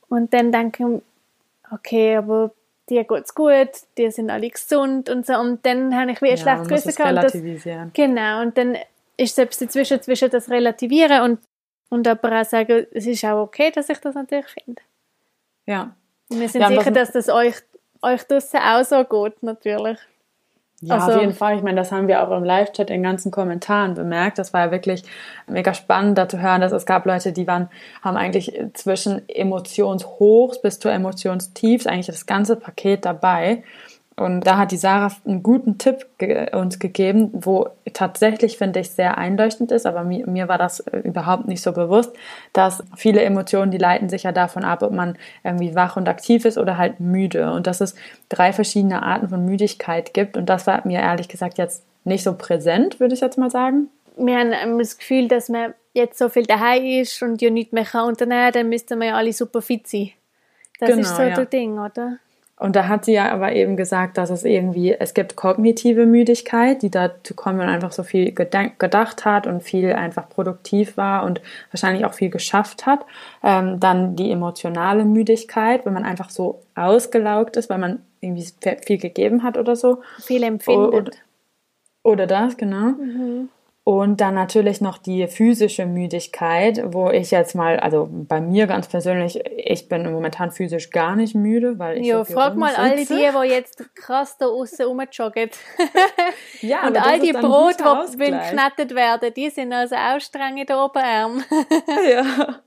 Und 0.08 0.34
dann 0.34 0.52
denke 0.52 0.84
ich, 0.84 1.72
okay, 1.72 2.16
aber 2.16 2.52
dir 2.90 3.04
geht's 3.04 3.34
gut, 3.34 3.70
die 3.98 4.10
sind 4.12 4.30
alle 4.30 4.50
gesund 4.50 5.10
und 5.10 5.26
so. 5.26 5.34
Und 5.34 5.66
dann 5.66 5.96
habe 5.96 6.12
ich 6.12 6.22
wie 6.22 6.30
ein 6.30 6.38
ja, 6.38 6.42
schlechtes 6.42 6.68
Gewissen 6.68 6.96
gehabt. 6.96 7.24
Das, 7.24 7.94
genau, 7.94 8.42
und 8.42 8.58
dann 8.58 8.76
ist 9.18 9.32
es 9.32 9.36
selbst 9.36 9.62
dazwischen, 9.62 10.02
zwischen 10.02 10.30
das 10.30 10.50
Relativieren 10.50 11.24
und, 11.24 11.40
und 11.90 12.08
aber 12.08 12.42
auch 12.42 12.46
sagen, 12.46 12.88
es 12.92 13.08
ist 13.08 13.26
auch 13.26 13.44
okay, 13.44 13.72
dass 13.72 13.90
ich 13.90 13.98
das 13.98 14.16
natürlich 14.16 14.48
finde. 14.48 14.82
Ja. 15.66 15.96
Wir 16.40 16.50
sind 16.50 16.62
ja, 16.62 16.70
sicher, 16.70 16.92
dass 16.92 17.12
das 17.12 17.30
euch, 17.30 17.56
euch 18.02 18.24
draussen 18.24 18.60
auch 18.60 18.84
so 18.84 19.04
geht, 19.04 19.44
natürlich. 19.44 19.98
Ja, 20.82 20.96
also, 20.96 21.14
auf 21.14 21.22
jeden 21.22 21.34
Fall. 21.34 21.56
Ich 21.56 21.64
meine, 21.64 21.78
das 21.78 21.94
haben 21.94 22.10
wir 22.10 22.22
auch 22.22 22.36
im 22.36 22.44
Live-Chat 22.44 22.90
in 22.90 23.04
ganzen 23.04 23.32
Kommentaren 23.32 23.94
bemerkt. 23.94 24.38
Das 24.38 24.52
war 24.52 24.66
ja 24.66 24.72
wirklich 24.72 25.04
mega 25.48 25.74
spannend, 25.74 26.18
da 26.18 26.28
zu 26.28 26.42
hören, 26.42 26.60
dass 26.60 26.74
es 26.74 26.86
gab 26.86 27.06
Leute, 27.06 27.32
die 27.32 27.48
waren, 27.48 27.70
haben 28.02 28.18
eigentlich 28.18 28.60
zwischen 28.74 29.28
Emotionshochs 29.30 30.62
bis 30.62 30.80
zu 30.80 30.90
Emotionstiefs 30.90 31.88
eigentlich 31.88 32.08
das 32.08 32.26
ganze 32.26 32.58
Paket 32.58 33.06
dabei. 33.06 33.64
Und 34.16 34.42
da 34.42 34.58
hat 34.58 34.72
die 34.72 34.78
Sarah 34.78 35.12
einen 35.26 35.42
guten 35.42 35.80
Tipp 35.80 36.06
ge 36.20 36.56
uns 36.56 36.78
gegeben, 36.78 37.32
wo 37.34 37.70
tatsächlich, 37.94 38.58
finde 38.58 38.80
ich, 38.80 38.92
sehr 38.92 39.18
einleuchtend 39.18 39.72
ist, 39.72 39.88
aber 39.88 40.04
mir, 40.04 40.28
mir 40.28 40.48
war 40.48 40.60
das 40.60 40.82
äh, 40.82 41.00
überhaupt 41.00 41.48
nicht 41.48 41.64
so 41.64 41.72
bewusst, 41.72 42.16
dass 42.54 42.84
viele 42.96 43.24
Emotionen, 43.24 43.72
die 43.72 43.80
leiten 43.80 44.10
sich 44.10 44.24
ja 44.24 44.32
davon 44.32 44.66
ab, 44.66 44.84
ob 44.84 44.92
man 44.92 45.18
irgendwie 45.44 45.74
wach 45.74 45.98
und 45.98 46.08
aktiv 46.08 46.46
ist 46.46 46.60
oder 46.60 46.78
halt 46.78 47.00
müde. 47.00 47.52
Und 47.52 47.66
dass 47.66 47.82
es 47.82 47.96
drei 48.30 48.54
verschiedene 48.54 49.02
Arten 49.02 49.30
von 49.30 49.44
Müdigkeit 49.46 50.14
gibt. 50.14 50.38
Und 50.38 50.48
das 50.48 50.68
war 50.68 50.86
mir 50.86 51.00
ehrlich 51.00 51.28
gesagt 51.28 51.58
jetzt 51.58 51.84
nicht 52.04 52.24
so 52.24 52.34
präsent, 52.36 53.00
würde 53.00 53.16
ich 53.16 53.22
jetzt 53.22 53.38
mal 53.38 53.50
sagen. 53.50 53.90
Wir 54.16 54.38
haben 54.38 54.78
das 54.78 55.00
Gefühl, 55.00 55.28
dass 55.28 55.50
man 55.50 55.74
jetzt 55.94 56.20
so 56.20 56.30
viel 56.30 56.46
daheim 56.46 56.84
ist 56.84 57.22
und 57.24 57.42
ja 57.42 57.50
nichts 57.50 57.72
mehr 57.72 57.86
kann 57.86 58.08
unternehmen, 58.08 58.52
dann 58.52 58.70
müssten 58.70 59.00
wir 59.00 59.08
ja 59.08 59.16
alle 59.16 59.34
super 59.34 59.62
fit 59.62 59.88
sein. 59.88 60.12
Das 60.80 60.90
genau, 60.90 61.02
ist 61.02 61.16
so 61.16 61.22
ja. 61.22 61.36
das 61.36 61.50
Ding, 61.50 61.80
oder? 61.80 62.20
Und 62.64 62.78
da 62.78 62.88
hat 62.88 63.04
sie 63.04 63.12
ja 63.12 63.30
aber 63.30 63.52
eben 63.52 63.76
gesagt, 63.76 64.18
dass 64.18 64.30
es 64.30 64.46
irgendwie, 64.46 64.94
es 64.94 65.14
gibt 65.14 65.36
kognitive 65.36 66.06
Müdigkeit, 66.06 66.82
die 66.82 66.90
dazu 66.90 67.34
kommt, 67.34 67.60
wenn 67.60 67.66
man 67.66 67.76
einfach 67.76 67.92
so 67.92 68.04
viel 68.04 68.32
gedacht 68.32 69.26
hat 69.26 69.48
und 69.48 69.64
viel 69.64 69.92
einfach 69.92 70.30
produktiv 70.30 70.96
war 70.96 71.26
und 71.26 71.42
wahrscheinlich 71.72 72.06
auch 72.06 72.14
viel 72.14 72.30
geschafft 72.30 72.86
hat. 72.86 73.02
Ähm, 73.44 73.82
dann 73.82 74.16
die 74.16 74.32
emotionale 74.32 75.04
Müdigkeit, 75.04 75.86
wenn 75.86 75.92
man 75.92 76.06
einfach 76.06 76.30
so 76.30 76.62
ausgelaugt 76.74 77.58
ist, 77.58 77.70
weil 77.70 77.80
man 77.80 78.00
irgendwie 78.22 78.48
viel 78.88 78.98
gegeben 78.98 79.44
hat 79.44 79.58
oder 79.58 79.76
so. 79.76 80.02
Viel 80.22 80.44
empfindet. 80.44 80.94
Oder, 80.94 81.12
oder 82.02 82.28
das, 82.28 82.56
genau. 82.56 82.92
Mhm. 82.92 83.50
Und 83.86 84.22
dann 84.22 84.34
natürlich 84.34 84.80
noch 84.80 84.98
die 84.98 85.28
physische 85.28 85.86
Müdigkeit, 85.86 86.82
wo 86.94 87.10
ich 87.10 87.32
jetzt 87.32 87.54
mal, 87.54 87.78
also 87.82 88.08
bei 88.10 88.40
mir 88.40 88.66
ganz 88.66 88.88
persönlich, 88.88 89.44
ich 89.58 89.90
bin 89.90 90.10
momentan 90.10 90.52
physisch 90.52 90.90
gar 90.90 91.18
nicht 91.18 91.36
müde, 91.36 91.80
weil 91.80 91.98
ich. 91.98 92.08
Ja, 92.08 92.24
frag 92.24 92.56
mal 92.56 92.74
alle 92.76 92.96
die, 92.96 93.06
die 93.08 93.50
jetzt 93.50 93.84
krass 93.94 94.38
da 94.38 94.46
außen 94.46 94.86
rumjoggen. 94.86 95.50
ja, 96.62 96.88
Und 96.88 96.96
all 96.96 97.20
die 97.20 97.34
Brot, 97.34 97.76
die 98.14 98.18
geknettet 98.18 98.96
werden, 98.96 99.34
die 99.36 99.50
sind 99.50 99.74
also 99.74 99.96
auch 99.96 100.22
streng 100.22 100.56
in 100.56 100.66
der 100.66 100.82
Oberarm. 100.82 101.44
ja. 102.10 102.62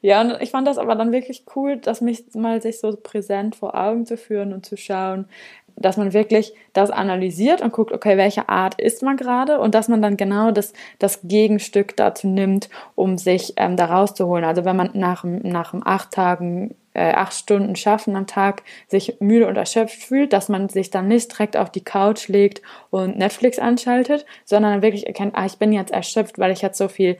Ja, 0.00 0.20
und 0.20 0.40
ich 0.40 0.50
fand 0.50 0.66
das 0.66 0.78
aber 0.78 0.94
dann 0.94 1.12
wirklich 1.12 1.44
cool, 1.54 1.76
dass 1.76 2.00
mich 2.00 2.24
mal 2.34 2.60
sich 2.62 2.80
so 2.80 2.96
präsent 2.96 3.56
vor 3.56 3.74
Augen 3.74 4.06
zu 4.06 4.16
führen 4.16 4.52
und 4.52 4.66
zu 4.66 4.76
schauen, 4.76 5.28
dass 5.76 5.96
man 5.96 6.12
wirklich 6.12 6.54
das 6.72 6.90
analysiert 6.90 7.60
und 7.60 7.72
guckt, 7.72 7.92
okay, 7.92 8.16
welche 8.16 8.48
Art 8.48 8.80
ist 8.80 9.02
man 9.02 9.16
gerade 9.16 9.60
und 9.60 9.74
dass 9.74 9.88
man 9.88 10.02
dann 10.02 10.16
genau 10.16 10.50
das, 10.50 10.72
das 10.98 11.20
Gegenstück 11.22 11.96
dazu 11.96 12.26
nimmt, 12.26 12.68
um 12.94 13.18
sich 13.18 13.54
ähm, 13.56 13.76
da 13.76 13.86
rauszuholen. 13.86 14.44
Also 14.44 14.64
wenn 14.64 14.76
man 14.76 14.90
nach, 14.94 15.24
nach 15.24 15.74
acht 15.84 16.12
Tagen, 16.12 16.74
äh, 16.94 17.12
acht 17.12 17.34
Stunden 17.34 17.76
Schaffen 17.76 18.16
am 18.16 18.26
Tag 18.26 18.62
sich 18.88 19.16
müde 19.20 19.46
und 19.46 19.56
erschöpft 19.56 20.02
fühlt, 20.02 20.32
dass 20.32 20.48
man 20.48 20.68
sich 20.68 20.90
dann 20.90 21.08
nicht 21.08 21.30
direkt 21.32 21.56
auf 21.56 21.70
die 21.70 21.84
Couch 21.84 22.28
legt 22.28 22.62
und 22.90 23.18
Netflix 23.18 23.58
anschaltet, 23.58 24.24
sondern 24.44 24.82
wirklich 24.82 25.06
erkennt, 25.06 25.34
ah, 25.36 25.44
ich 25.44 25.58
bin 25.58 25.72
jetzt 25.72 25.92
erschöpft, 25.92 26.38
weil 26.38 26.52
ich 26.52 26.62
jetzt 26.62 26.78
so 26.78 26.88
viel 26.88 27.18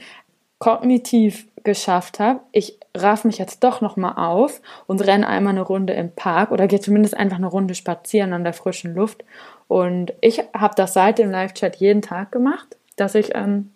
kognitiv 0.59 1.47
geschafft 1.65 2.21
habe, 2.21 2.41
ich 2.53 2.79
raff 2.97 3.25
mich 3.25 3.39
jetzt 3.39 3.65
doch 3.65 3.81
noch 3.81 3.97
mal 3.97 4.13
auf 4.13 4.63
und 4.87 5.07
renne 5.07 5.27
einmal 5.27 5.53
eine 5.53 5.63
Runde 5.63 5.93
im 5.93 6.13
Park 6.13 6.53
oder 6.53 6.67
gehe 6.67 6.81
zumindest 6.81 7.17
einfach 7.17 7.37
eine 7.37 7.49
Runde 7.49 7.75
spazieren 7.75 8.33
an 8.33 8.45
der 8.45 8.53
frischen 8.53 8.95
Luft. 8.95 9.25
Und 9.69 10.15
ich 10.21 10.43
habe 10.55 10.75
das 10.77 10.95
seit 10.95 11.19
dem 11.19 11.31
Live-Chat 11.31 11.77
jeden 11.77 12.03
Tag 12.03 12.31
gemacht, 12.33 12.77
dass 12.97 13.15
ich 13.15 13.35
ähm, 13.35 13.73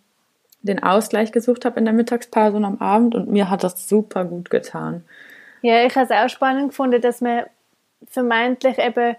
den 0.63 0.83
Ausgleich 0.83 1.33
gesucht 1.33 1.65
habe 1.65 1.79
in 1.79 1.85
der 1.85 1.95
Mittagspause 1.95 2.57
und 2.57 2.65
am 2.65 2.79
Abend 2.79 3.15
und 3.15 3.29
mir 3.29 3.51
hat 3.51 3.65
das 3.65 3.89
super 3.89 4.25
gut 4.25 4.51
getan. 4.51 5.05
Ja, 5.63 5.85
ich 5.85 5.95
habe 5.97 6.07
es 6.07 6.11
auch 6.11 6.29
spannend 6.29 6.69
gefunden, 6.69 7.01
dass 7.01 7.21
man 7.21 7.45
vermeintlich 8.07 8.79
eben 8.79 9.17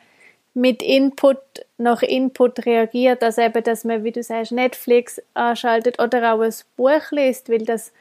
mit 0.53 0.83
Input 0.83 1.39
nach 1.77 2.01
Input 2.01 2.65
reagiert, 2.65 3.23
also 3.23 3.41
eben, 3.41 3.63
dass 3.63 3.83
man, 3.83 4.03
wie 4.03 4.11
du 4.11 4.21
sagst, 4.21 4.51
Netflix 4.51 5.21
anschaltet 5.33 6.01
oder 6.01 6.33
auch 6.33 6.41
ein 6.41 6.53
Buch 6.75 7.11
liest, 7.11 7.49
weil 7.49 7.65
das 7.65 7.93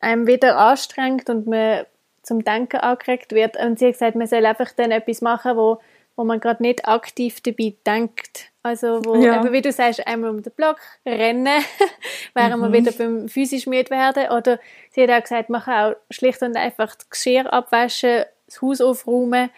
einem 0.00 0.26
wieder 0.26 0.58
anstrengt 0.58 1.30
und 1.30 1.46
man 1.46 1.86
zum 2.22 2.44
Denken 2.44 2.78
angeregt 2.78 3.32
wird. 3.32 3.56
Und 3.56 3.78
sie 3.78 3.86
hat 3.86 3.92
gesagt, 3.94 4.16
man 4.16 4.26
soll 4.26 4.44
einfach 4.46 4.72
dann 4.72 4.90
etwas 4.90 5.22
machen, 5.22 5.56
wo, 5.56 5.80
wo 6.16 6.24
man 6.24 6.40
gerade 6.40 6.62
nicht 6.62 6.86
aktiv 6.86 7.40
dabei 7.40 7.74
denkt. 7.86 8.50
Also 8.62 9.04
wo, 9.04 9.16
ja. 9.16 9.40
eben, 9.40 9.52
wie 9.52 9.62
du 9.62 9.72
sagst, 9.72 10.06
einmal 10.06 10.30
um 10.30 10.42
den 10.42 10.52
Block 10.52 10.78
rennen, 11.04 11.62
während 12.34 12.56
mhm. 12.56 12.60
man 12.60 12.72
wieder 12.72 12.92
beim 12.92 13.28
physisch 13.28 13.66
müde 13.66 13.90
werden. 13.90 14.30
Oder 14.30 14.58
sie 14.90 15.02
hat 15.02 15.10
auch 15.10 15.22
gesagt, 15.22 15.50
man 15.50 15.62
kann 15.62 15.92
auch 15.92 15.96
schlicht 16.10 16.42
und 16.42 16.56
einfach 16.56 16.94
das 16.94 17.10
Geschirr 17.10 17.52
abwaschen, 17.52 18.24
das 18.46 18.62
Haus 18.62 18.80
aufräumen 18.80 19.50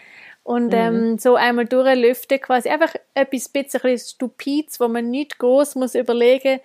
und 0.47 0.69
mhm. 0.69 0.73
ähm, 0.75 1.19
so 1.19 1.35
einmal 1.35 1.67
durchlüften, 1.67 2.41
quasi 2.41 2.69
einfach 2.69 2.95
etwas 3.15 3.49
bisschen 3.49 3.99
Stupides, 3.99 4.79
wo 4.79 4.87
man 4.87 5.11
nicht 5.11 5.38
groß 5.38 5.75
muss 5.75 5.97
überlegen 5.97 6.61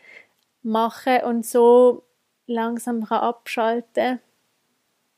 machen 0.62 1.22
und 1.26 1.48
so 1.48 2.04
langsam 2.46 3.04
abschalten 3.06 4.20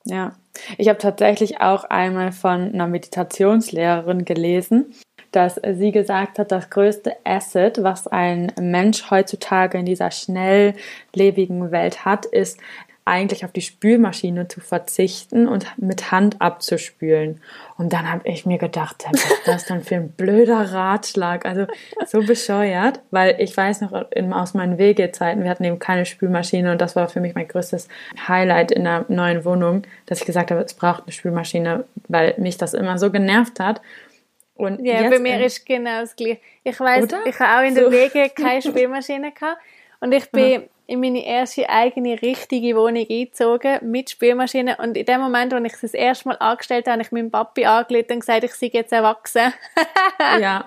Ja, 0.06 0.38
ich 0.78 0.88
habe 0.88 0.98
tatsächlich 0.98 1.60
auch 1.60 1.84
einmal 1.84 2.32
von 2.32 2.74
einer 2.74 2.88
Meditationslehrerin 2.88 4.24
gelesen, 4.24 4.94
dass 5.32 5.60
sie 5.74 5.92
gesagt 5.92 6.40
hat, 6.40 6.54
das 6.54 6.70
größte 6.70 7.18
Asset, 7.26 7.84
was 7.84 8.08
ein 8.08 8.54
Mensch 8.62 9.12
heutzutage 9.12 9.78
in 9.78 9.86
dieser 9.86 10.12
schnelllebigen 10.12 11.72
Welt 11.72 12.06
hat, 12.06 12.26
ist 12.26 12.60
eigentlich 13.06 13.44
auf 13.44 13.52
die 13.52 13.62
Spülmaschine 13.62 14.48
zu 14.48 14.62
verzichten 14.62 15.48
und 15.48 15.66
mit 15.78 16.12
Hand 16.12 16.42
abzuspülen. 16.42 17.42
Und 17.78 17.92
dann 17.92 18.10
habe 18.10 18.28
ich 18.28 18.46
mir 18.46 18.58
gedacht, 18.58 19.06
was 19.12 19.24
ist 19.24 19.42
das 19.48 19.66
denn 19.66 19.84
für 19.84 19.96
ein 19.96 20.10
blöder 20.10 20.72
Ratschlag? 20.72 21.46
Also 21.46 21.68
so 22.08 22.22
bescheuert, 22.22 23.02
weil 23.12 23.36
ich 23.40 23.56
weiß 23.56 23.82
noch 23.82 24.12
in, 24.12 24.32
aus 24.32 24.54
meinen 24.54 24.78
Wegezeiten, 24.78 25.44
wir 25.44 25.50
hatten 25.50 25.66
eben 25.66 25.80
keine 25.80 26.06
Spülmaschine 26.06 26.72
und 26.72 26.80
das 26.80 26.96
war 26.96 27.10
für 27.10 27.20
mich 27.20 27.36
mein 27.36 27.48
größtes 27.48 27.90
Highlight 28.28 28.72
in 28.72 28.86
der 28.86 29.06
neuen 29.10 29.44
Wohnung, 29.44 29.84
dass 30.06 30.20
ich 30.20 30.26
gesagt 30.26 30.52
habe, 30.52 30.62
es 30.62 30.74
braucht 30.74 31.04
eine 31.04 31.12
Spülmaschine, 31.12 31.84
weil 32.08 32.36
mich 32.38 32.58
das 32.58 32.74
immer 32.74 32.98
so 32.98 33.12
genervt 33.12 33.60
hat. 33.60 33.82
Und 34.56 34.86
ja, 34.86 35.10
bei 35.10 35.20
mir 35.20 35.44
ist 35.44 35.66
genau 35.66 36.02
das 36.02 36.16
gleiche. 36.16 36.40
Ich 36.64 36.80
weiß, 36.80 37.08
ich 37.26 37.40
habe 37.40 37.60
auch 37.60 37.68
in 37.68 37.76
der 37.76 37.86
so. 37.86 37.92
Wege 37.92 38.30
keine 38.30 38.62
Spülmaschine 38.62 39.32
gehabt 39.32 39.58
und 40.00 40.12
ich 40.14 40.30
bin 40.32 40.70
in 40.86 41.00
meine 41.00 41.26
erste 41.26 41.70
eigene 41.70 42.22
richtige 42.22 42.76
Wohnung 42.76 43.06
eingezogen 43.10 43.80
mit 43.90 44.10
Spülmaschine 44.10 44.78
und 44.78 44.98
in 44.98 45.06
dem 45.06 45.22
Moment, 45.22 45.54
als 45.54 45.66
ich 45.66 45.74
es 45.74 45.82
das 45.82 45.94
erste 45.94 46.28
Mal 46.28 46.38
angestellt 46.40 46.88
habe, 46.88 46.94
habe 46.94 47.02
ich 47.04 47.12
meinem 47.14 47.32
Papi 47.32 47.66
angelegt 47.66 48.12
und 48.12 48.20
gesagt, 48.20 48.44
ich 48.44 48.54
sei 48.54 48.70
jetzt 48.74 48.92
erwachsen. 48.92 49.54
ja, 50.42 50.66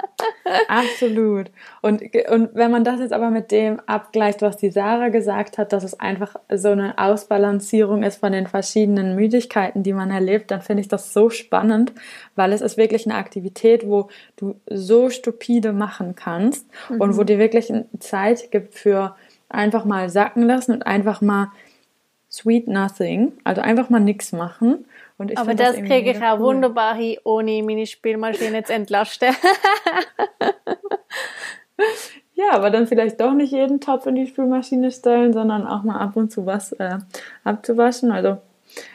absolut. 0.69 1.51
Und, 1.83 2.03
und 2.31 2.55
wenn 2.55 2.71
man 2.71 2.83
das 2.83 3.01
jetzt 3.01 3.13
aber 3.13 3.31
mit 3.31 3.51
dem 3.51 3.79
abgleicht, 3.81 4.41
was 4.41 4.57
die 4.57 4.71
Sarah 4.71 5.11
gesagt 5.11 5.59
hat, 5.59 5.75
dass 5.75 5.85
es 5.85 6.01
einfach 6.01 6.37
so 6.51 6.69
eine 6.69 6.97
Ausbalancierung 6.97 8.03
ist 8.03 8.17
von 8.17 8.33
den 8.33 8.47
verschiedenen 8.47 9.17
Müdigkeiten, 9.17 9.83
die 9.83 9.93
man 9.93 10.11
erlebt, 10.11 10.51
dann 10.51 10.63
finde 10.63 10.81
ich 10.81 10.89
das 10.89 11.13
so 11.13 11.29
spannend, 11.29 11.93
weil 12.37 12.55
es 12.55 12.63
ist 12.63 12.79
wirklich 12.79 13.07
eine 13.07 13.17
Aktivität, 13.17 13.87
wo 13.87 14.09
du 14.37 14.55
so 14.67 15.11
stupide 15.11 15.75
machen 15.75 16.15
kannst 16.17 16.67
mhm. 16.89 17.03
und 17.03 17.19
wo 17.19 17.25
dir 17.25 17.39
wirklich 17.39 17.71
Zeit 17.99 18.51
gibt 18.51 18.75
für 18.75 19.15
einfach 19.49 19.85
mal 19.85 20.09
sacken 20.09 20.43
lassen 20.43 20.73
und 20.73 20.87
einfach 20.87 21.21
mal 21.21 21.53
sweet 22.31 22.69
nothing, 22.69 23.33
also 23.45 23.61
einfach 23.61 23.91
mal 23.91 24.01
nichts 24.01 24.33
machen. 24.33 24.87
Und 25.19 25.31
ich 25.31 25.39
Aber 25.39 25.55
das, 25.55 25.77
das 25.77 25.85
kriege 25.85 26.11
ich 26.11 26.23
auch 26.23 26.39
cool. 26.39 26.55
wunderbar 26.55 26.95
hin, 26.95 27.17
ohne 27.25 27.63
meine 27.63 27.87
Spielmaschine 27.87 28.65
zu 28.65 28.75
entlasten. 28.75 29.35
ja, 32.35 32.51
aber 32.53 32.71
dann 32.71 32.87
vielleicht 32.87 33.21
doch 33.21 33.33
nicht 33.33 33.53
jeden 33.53 33.81
Topf 33.81 34.07
in 34.07 34.15
die 34.17 34.27
Spülmaschine 34.27 34.91
stellen, 34.91 35.33
sondern 35.33 35.67
auch 35.67 35.83
mal 35.85 35.99
ab 35.99 36.17
und 36.17 36.31
zu 36.31 36.45
was 36.45 36.73
äh, 36.73 36.99
abzuwaschen. 37.45 38.11
Also 38.13 38.39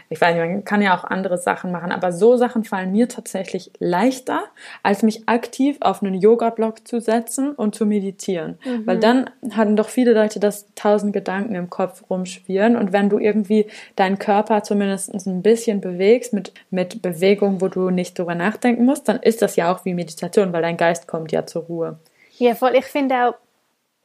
ich 0.10 0.20
weiß 0.20 0.36
nicht, 0.36 0.46
man 0.46 0.66
kann 0.66 0.82
ja 0.82 0.98
auch 0.98 1.04
andere 1.04 1.38
Sachen 1.38 1.72
machen, 1.72 1.92
aber 1.92 2.12
so 2.12 2.38
Sachen 2.38 2.64
fallen 2.64 2.92
mir 2.92 3.08
tatsächlich 3.08 3.72
leichter, 3.80 4.44
als 4.84 5.04
mich 5.04 5.28
aktiv 5.28 5.78
auf 5.80 6.04
einen 6.04 6.14
Yoga-Block 6.14 6.88
zu 6.88 7.00
setzen 7.00 7.54
und 7.54 7.76
zu 7.76 7.86
meditieren. 7.86 8.58
Mhm. 8.66 8.88
Weil 8.88 9.00
dann 9.00 9.30
hatten 9.52 9.76
doch 9.76 9.90
viele 9.90 10.14
Leute, 10.14 10.40
dass 10.40 10.66
tausend 10.76 11.14
Gedanken 11.14 11.56
im 11.56 11.70
Kopf 11.70 12.04
rumschwirren 12.10 12.76
und 12.76 12.94
wenn 12.94 13.10
du 13.10 13.20
irgendwie 13.20 13.68
deinen 13.96 14.20
Körper 14.20 14.64
zumindest 14.64 15.14
ein 15.26 15.42
bisschen 15.42 15.82
bewegst 15.82 16.34
mit, 16.34 16.54
mit 16.70 17.02
Bewegung, 17.02 17.62
wo 17.62 17.68
du 17.68 17.90
nicht 17.90 18.20
drüber 18.20 18.36
nachdenken 18.36 18.86
musst, 18.86 19.08
dann 19.08 19.20
ist 19.20 19.42
das 19.42 19.56
ja 19.56 19.74
auch 19.74 19.86
wie 19.86 19.94
Meditation, 19.94 20.54
weil 20.54 20.62
dein 20.62 20.78
Geist 20.78 21.08
kommt 21.08 21.32
ja 21.32 21.46
zur 21.46 21.64
Ruhe. 21.64 22.00
Ja, 22.38 22.56
voll. 22.56 22.74
Ich 22.76 22.86
finde 22.86 23.16
auch, 23.28 23.36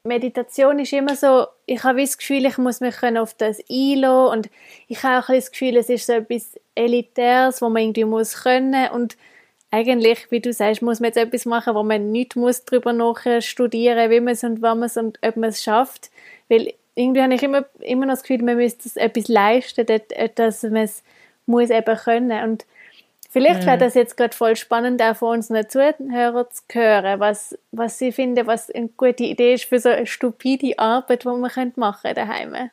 Meditation 0.06 0.78
ist 0.78 0.92
immer 0.92 1.16
so, 1.16 1.46
ich 1.66 1.82
habe 1.84 2.00
das 2.00 2.18
Gefühl, 2.18 2.46
ich 2.46 2.58
muss 2.58 2.80
mich 2.80 3.02
auf 3.02 3.34
das 3.34 3.58
einlassen 3.70 4.38
und 4.38 4.50
ich 4.88 5.02
habe 5.02 5.24
auch 5.24 5.28
das 5.28 5.50
Gefühl, 5.50 5.76
es 5.76 5.88
ist 5.88 6.06
so 6.06 6.14
etwas 6.14 6.58
Elitäres, 6.74 7.60
wo 7.60 7.68
man 7.68 7.82
irgendwie 7.82 8.04
muss 8.04 8.42
können 8.42 8.90
und 8.90 9.16
eigentlich, 9.70 10.30
wie 10.30 10.40
du 10.40 10.52
sagst, 10.52 10.80
muss 10.82 11.00
man 11.00 11.08
jetzt 11.08 11.18
etwas 11.18 11.44
machen, 11.44 11.74
wo 11.74 11.82
man 11.82 12.12
nicht 12.12 12.36
muss 12.36 12.64
darüber 12.64 12.92
noch 12.92 13.20
studieren, 13.40 14.10
wie 14.10 14.20
man 14.20 14.34
es 14.34 14.44
und 14.44 14.62
wann 14.62 14.78
man 14.78 14.86
es 14.86 14.96
und 14.96 15.18
ob 15.22 15.36
man 15.36 15.50
es 15.50 15.62
schafft, 15.62 16.10
weil 16.48 16.72
irgendwie 16.94 17.22
habe 17.22 17.34
ich 17.34 17.42
immer, 17.42 17.66
immer 17.80 18.06
noch 18.06 18.14
das 18.14 18.22
Gefühl, 18.22 18.42
man 18.42 18.56
müsste 18.56 18.88
etwas 18.98 19.28
leisten, 19.28 19.86
dass 20.34 20.62
man 20.62 20.76
es 20.76 21.02
muss 21.44 21.70
eben 21.70 21.96
können 21.96 22.50
und 22.50 22.66
Vielleicht 23.36 23.64
mhm. 23.64 23.66
wäre 23.66 23.76
das 23.76 23.92
jetzt 23.92 24.16
gerade 24.16 24.34
voll 24.34 24.56
spannend, 24.56 25.02
auch 25.02 25.14
von 25.14 25.36
unseren 25.36 25.68
Zuhörern 25.68 26.46
zu 26.50 26.62
hören, 26.72 27.20
was, 27.20 27.58
was 27.70 27.98
sie 27.98 28.10
finden, 28.10 28.46
was 28.46 28.70
eine 28.70 28.88
gute 28.88 29.24
Idee 29.24 29.52
ist 29.52 29.66
für 29.66 29.78
so 29.78 29.90
eine 29.90 30.06
stupide 30.06 30.78
Arbeit, 30.78 31.24
die 31.24 31.28
man 31.28 31.42
machen 31.42 31.74
könnte 31.74 32.14
daheim. 32.14 32.70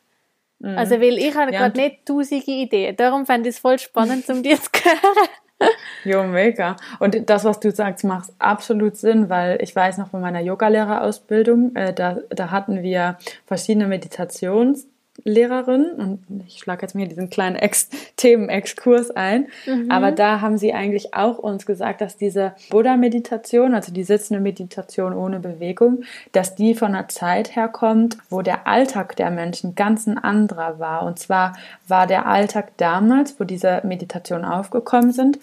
Mhm. 0.60 0.78
Also, 0.78 1.02
weil 1.02 1.18
ich 1.18 1.36
habe 1.36 1.52
ja, 1.52 1.60
gerade 1.60 1.78
nicht 1.78 2.06
tausende 2.06 2.50
Ideen. 2.50 2.96
Darum 2.96 3.26
fände 3.26 3.50
ich 3.50 3.56
es 3.56 3.60
voll 3.60 3.78
spannend, 3.78 4.30
um 4.30 4.42
dir 4.42 4.56
zu 4.62 4.70
hören. 4.86 5.70
jo, 6.06 6.24
mega. 6.24 6.78
Und 7.00 7.30
das, 7.30 7.44
was 7.44 7.60
du 7.60 7.70
sagst, 7.70 8.06
macht 8.06 8.32
absolut 8.40 8.96
Sinn, 8.96 9.30
weil 9.30 9.62
ich 9.62 9.76
weiß 9.76 9.98
noch 9.98 10.12
von 10.12 10.22
meiner 10.22 10.40
Yogalehrerausbildung, 10.40 11.76
äh, 11.76 11.94
da, 11.94 12.20
da 12.30 12.52
hatten 12.52 12.82
wir 12.82 13.18
verschiedene 13.46 13.94
Meditations- 13.94 14.88
Lehrerin 15.24 15.92
und 15.94 16.44
ich 16.48 16.58
schlage 16.58 16.82
jetzt 16.82 16.96
mir 16.96 17.08
diesen 17.08 17.30
kleinen 17.30 17.56
Ex 17.56 17.90
Themenexkurs 18.18 19.12
ein, 19.12 19.48
mhm. 19.66 19.92
aber 19.92 20.12
da 20.12 20.42
haben 20.42 20.58
sie 20.58 20.74
eigentlich 20.74 21.14
auch 21.14 21.38
uns 21.38 21.66
gesagt, 21.66 22.02
dass 22.02 22.18
diese 22.18 22.54
Buddha-Meditation, 22.72 23.76
also 23.76 23.94
die 23.94 24.04
sitzende 24.04 24.42
Meditation 24.42 25.14
ohne 25.14 25.40
Bewegung, 25.40 26.04
dass 26.32 26.56
die 26.56 26.74
von 26.74 26.96
einer 26.96 27.08
Zeit 27.10 27.56
herkommt, 27.56 28.18
wo 28.30 28.42
der 28.42 28.68
Alltag 28.68 29.16
der 29.16 29.30
Menschen 29.30 29.76
ganz 29.76 30.08
ein 30.08 30.18
anderer 30.18 30.80
war. 30.80 31.04
Und 31.04 31.20
zwar 31.20 31.56
war 31.88 32.08
der 32.08 32.26
Alltag 32.26 32.76
damals, 32.78 33.40
wo 33.40 33.44
diese 33.44 33.82
Meditationen 33.84 34.46
aufgekommen 34.46 35.12
sind, 35.12 35.38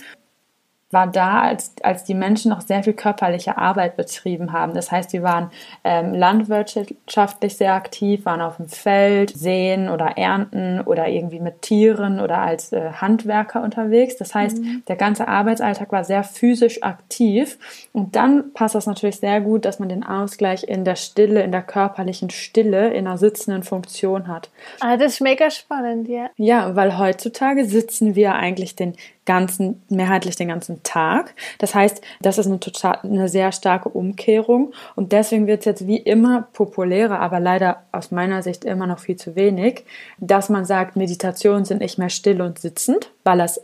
war 0.90 1.06
da, 1.06 1.42
als, 1.42 1.72
als 1.82 2.04
die 2.04 2.14
Menschen 2.14 2.50
noch 2.50 2.62
sehr 2.62 2.82
viel 2.82 2.94
körperliche 2.94 3.56
Arbeit 3.56 3.96
betrieben 3.96 4.52
haben. 4.52 4.74
Das 4.74 4.90
heißt, 4.90 5.12
wir 5.12 5.22
waren 5.22 5.50
ähm, 5.84 6.14
landwirtschaftlich 6.14 7.56
sehr 7.56 7.74
aktiv, 7.74 8.24
waren 8.24 8.40
auf 8.40 8.56
dem 8.56 8.68
Feld, 8.68 9.30
säen 9.30 9.88
oder 9.88 10.18
ernten 10.18 10.80
oder 10.80 11.08
irgendwie 11.08 11.38
mit 11.38 11.62
Tieren 11.62 12.18
oder 12.18 12.38
als 12.38 12.72
äh, 12.72 12.90
Handwerker 12.94 13.62
unterwegs. 13.62 14.16
Das 14.16 14.34
heißt, 14.34 14.58
mhm. 14.58 14.82
der 14.88 14.96
ganze 14.96 15.28
Arbeitsalltag 15.28 15.92
war 15.92 16.02
sehr 16.02 16.24
physisch 16.24 16.82
aktiv. 16.82 17.58
Und 17.92 18.16
dann 18.16 18.52
passt 18.52 18.74
das 18.74 18.86
natürlich 18.86 19.20
sehr 19.20 19.40
gut, 19.40 19.64
dass 19.64 19.78
man 19.78 19.88
den 19.88 20.02
Ausgleich 20.04 20.64
in 20.64 20.84
der 20.84 20.96
Stille, 20.96 21.42
in 21.42 21.52
der 21.52 21.62
körperlichen 21.62 22.30
Stille, 22.30 22.92
in 22.92 23.06
einer 23.06 23.16
sitzenden 23.16 23.62
Funktion 23.62 24.26
hat. 24.26 24.50
Ah, 24.80 24.96
das 24.96 25.14
ist 25.14 25.20
mega 25.20 25.50
spannend, 25.50 26.08
ja. 26.08 26.30
Ja, 26.36 26.74
weil 26.74 26.98
heutzutage 26.98 27.64
sitzen 27.64 28.16
wir 28.16 28.34
eigentlich 28.34 28.74
den 28.74 28.96
ganzen, 29.30 29.80
mehrheitlich 29.88 30.34
den 30.34 30.48
ganzen 30.48 30.82
Tag. 30.82 31.34
Das 31.58 31.72
heißt, 31.72 32.02
das 32.20 32.36
ist 32.36 32.46
eine 32.46 32.58
total, 32.58 32.98
eine 33.04 33.28
sehr 33.28 33.52
starke 33.52 33.88
Umkehrung 33.88 34.72
und 34.96 35.12
deswegen 35.12 35.46
wird 35.46 35.60
es 35.60 35.66
jetzt 35.66 35.86
wie 35.86 35.98
immer 35.98 36.48
populärer, 36.52 37.20
aber 37.20 37.38
leider 37.38 37.84
aus 37.92 38.10
meiner 38.10 38.42
Sicht 38.42 38.64
immer 38.64 38.88
noch 38.88 38.98
viel 38.98 39.14
zu 39.14 39.36
wenig, 39.36 39.84
dass 40.18 40.48
man 40.48 40.64
sagt, 40.64 40.96
Meditationen 40.96 41.64
sind 41.64 41.80
nicht 41.80 41.96
mehr 41.96 42.08
still 42.08 42.42
und 42.42 42.58
sitzend, 42.58 43.12
weil 43.22 43.38
das 43.38 43.60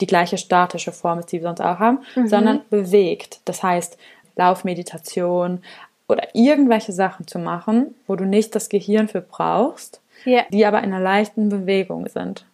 die 0.00 0.06
gleiche 0.06 0.38
statische 0.38 0.92
Form 0.92 1.18
ist, 1.18 1.32
die 1.32 1.38
wir 1.38 1.48
sonst 1.48 1.62
auch 1.62 1.80
haben, 1.80 1.98
mhm. 2.14 2.28
sondern 2.28 2.60
bewegt. 2.70 3.40
Das 3.44 3.64
heißt, 3.64 3.98
Laufmeditation 4.36 5.62
oder 6.06 6.28
irgendwelche 6.32 6.92
Sachen 6.92 7.26
zu 7.26 7.40
machen, 7.40 7.96
wo 8.06 8.14
du 8.14 8.24
nicht 8.24 8.54
das 8.54 8.68
Gehirn 8.68 9.08
für 9.08 9.20
brauchst, 9.20 10.00
yeah. 10.24 10.44
die 10.52 10.64
aber 10.64 10.78
in 10.78 10.92
einer 10.92 11.02
leichten 11.02 11.48
Bewegung 11.48 12.08
sind. 12.08 12.46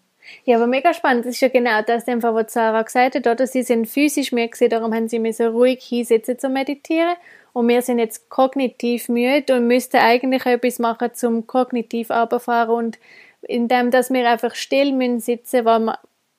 Ja, 0.44 0.56
aber 0.56 0.66
mega 0.66 0.94
spannend. 0.94 1.26
Das 1.26 1.34
ist 1.34 1.40
ja 1.40 1.48
genau 1.48 1.82
das, 1.82 2.06
was 2.06 2.52
Sarah 2.52 2.82
gesagt 2.82 3.14
hat, 3.14 3.26
oder? 3.26 3.46
Sie 3.46 3.62
sind 3.62 3.86
physisch 3.86 4.32
müde 4.32 4.48
gewesen, 4.48 4.70
darum 4.70 4.94
haben 4.94 5.08
sie 5.08 5.18
müssen 5.18 5.48
ruhig 5.48 5.82
hinsetzen 5.84 6.38
zu 6.38 6.48
meditieren. 6.48 7.14
Und 7.52 7.68
wir 7.68 7.82
sind 7.82 7.98
jetzt 7.98 8.28
kognitiv 8.30 9.08
müde 9.08 9.56
und 9.56 9.66
müssten 9.66 9.98
eigentlich 9.98 10.44
etwas 10.44 10.78
machen 10.78 11.10
zum 11.14 11.46
kognitiv 11.46 12.10
runterfahren. 12.10 12.74
Und 12.74 12.98
indem, 13.42 13.90
dass 13.90 14.10
wir 14.10 14.28
einfach 14.28 14.54
still 14.54 14.92
müssen 14.92 15.20
sitzen, 15.20 15.64
weil 15.64 15.80
wir 15.80 15.98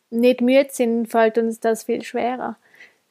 nicht 0.09 0.41
müde 0.41 0.67
sind, 0.71 1.07
fällt 1.07 1.37
uns 1.37 1.59
das 1.59 1.83
viel 1.83 2.03
schwerer. 2.03 2.57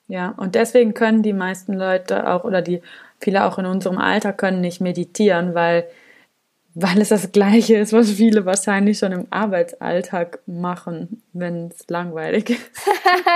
Ja, 0.07 0.35
und 0.37 0.55
deswegen 0.55 0.93
können 0.93 1.23
die 1.23 1.33
meisten 1.33 1.73
Leute 1.73 2.29
auch, 2.31 2.45
oder 2.45 2.61
die 2.61 2.83
viele 3.21 3.45
auch 3.45 3.59
in 3.59 3.67
unserem 3.67 3.99
Alter 3.99 4.33
können 4.33 4.61
nicht 4.61 4.81
meditieren, 4.81 5.55
weil 5.55 5.87
weil 6.75 7.01
es 7.01 7.11
das 7.11 7.31
Gleiche 7.31 7.77
ist, 7.77 7.93
was 7.93 8.11
viele 8.11 8.45
wahrscheinlich 8.47 8.99
schon 8.99 9.13
im 9.13 9.27
Arbeitsalltag 9.31 10.41
machen, 10.47 11.23
wenn 11.33 11.69
es 11.69 11.89
langweilig 11.89 12.51
ist. 12.51 12.61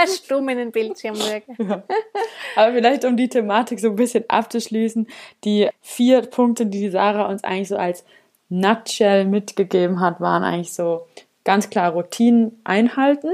Stumm 0.24 0.48
in 0.48 0.58
den 0.58 0.72
Bildschirm 0.72 1.14
ja. 1.58 1.82
Aber 2.56 2.72
vielleicht, 2.72 3.04
um 3.04 3.16
die 3.16 3.28
Thematik 3.28 3.78
so 3.78 3.90
ein 3.90 3.96
bisschen 3.96 4.24
abzuschließen, 4.26 5.06
die 5.44 5.68
vier 5.80 6.22
Punkte, 6.22 6.66
die 6.66 6.90
Sarah 6.90 7.26
uns 7.26 7.44
eigentlich 7.44 7.68
so 7.68 7.76
als 7.76 8.04
Nutshell 8.48 9.24
mitgegeben 9.24 10.00
hat, 10.00 10.20
waren 10.20 10.42
eigentlich 10.42 10.72
so 10.72 11.06
ganz 11.44 11.70
klar 11.70 11.92
Routinen 11.92 12.60
einhalten. 12.64 13.30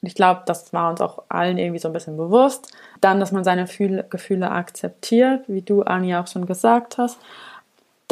Ich 0.00 0.14
glaube, 0.14 0.42
das 0.46 0.72
war 0.72 0.90
uns 0.90 1.00
auch 1.00 1.24
allen 1.28 1.58
irgendwie 1.58 1.78
so 1.78 1.88
ein 1.88 1.92
bisschen 1.92 2.16
bewusst. 2.16 2.72
Dann, 3.00 3.20
dass 3.20 3.32
man 3.32 3.44
seine 3.44 3.66
Gefühle 3.66 4.50
akzeptiert, 4.50 5.44
wie 5.48 5.62
du, 5.62 5.82
Anja, 5.82 6.22
auch 6.22 6.26
schon 6.28 6.46
gesagt 6.46 6.98
hast 6.98 7.18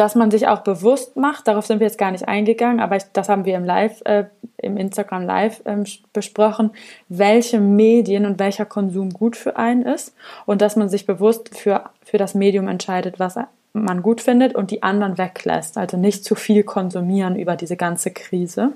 dass 0.01 0.15
man 0.15 0.31
sich 0.31 0.49
auch 0.49 0.61
bewusst 0.61 1.17
macht, 1.17 1.47
darauf 1.47 1.67
sind 1.67 1.79
wir 1.79 1.87
jetzt 1.87 1.99
gar 1.99 2.11
nicht 2.11 2.27
eingegangen, 2.27 2.81
aber 2.81 2.97
ich, 2.97 3.03
das 3.13 3.29
haben 3.29 3.45
wir 3.45 3.55
im 3.55 3.67
Live, 3.67 4.01
äh, 4.07 4.25
im 4.57 4.79
Instagram 4.79 5.27
Live 5.27 5.61
ähm, 5.67 5.85
besprochen, 6.15 6.71
welche 7.11 7.61
Medien 7.61 8.25
und 8.25 8.39
welcher 8.39 8.65
Konsum 8.65 9.11
gut 9.11 9.37
für 9.37 9.59
einen 9.59 9.83
ist 9.83 10.17
und 10.47 10.63
dass 10.63 10.75
man 10.75 10.89
sich 10.89 11.05
bewusst 11.05 11.55
für, 11.55 11.91
für 12.03 12.17
das 12.17 12.35
Medium 12.35 12.67
entscheidet, 12.67 13.21
was 13.21 13.39
man 13.75 14.01
gut 14.01 14.23
findet 14.23 14.55
und 14.55 14.71
die 14.71 14.83
anderen 14.83 15.19
weglässt. 15.19 15.77
Also 15.77 15.99
nicht 15.99 16.25
zu 16.25 16.35
viel 16.35 16.63
konsumieren 16.63 17.37
über 17.37 17.57
diese 17.57 17.77
ganze 17.77 18.11
Krise. 18.11 18.73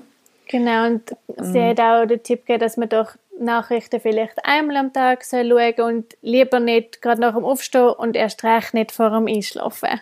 Genau, 0.47 0.85
und 0.85 1.17
sie 1.41 1.59
hat 1.59 1.79
auch 1.79 2.05
den 2.05 2.21
Tipp 2.21 2.45
gegeben, 2.45 2.59
dass 2.59 2.77
man 2.77 2.89
doch 2.89 3.13
Nachrichten 3.39 3.99
vielleicht 3.99 4.45
einmal 4.45 4.77
am 4.77 4.93
Tag 4.93 5.25
schauen 5.25 5.49
soll 5.49 5.85
und 5.85 6.05
lieber 6.21 6.59
nicht 6.59 7.01
gerade 7.01 7.19
nach 7.19 7.33
dem 7.33 7.43
Aufstehen 7.43 7.89
und 7.89 8.15
erst 8.15 8.43
recht 8.43 8.75
nicht 8.75 8.91
vor 8.91 9.09
dem 9.09 9.25
Einschlafen. 9.25 10.01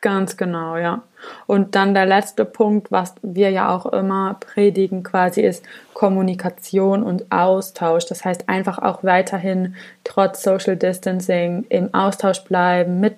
Ganz 0.00 0.36
genau, 0.36 0.76
ja. 0.76 1.02
Und 1.46 1.74
dann 1.74 1.92
der 1.92 2.06
letzte 2.06 2.44
Punkt, 2.44 2.92
was 2.92 3.16
wir 3.22 3.50
ja 3.50 3.74
auch 3.74 3.86
immer 3.86 4.36
predigen 4.38 5.02
quasi, 5.02 5.40
ist 5.40 5.64
Kommunikation 5.92 7.02
und 7.02 7.32
Austausch. 7.32 8.06
Das 8.06 8.24
heißt 8.24 8.48
einfach 8.48 8.78
auch 8.78 9.02
weiterhin 9.02 9.74
trotz 10.04 10.44
Social 10.44 10.76
Distancing 10.76 11.66
im 11.68 11.92
Austausch 11.94 12.44
bleiben 12.44 13.00
mit 13.00 13.16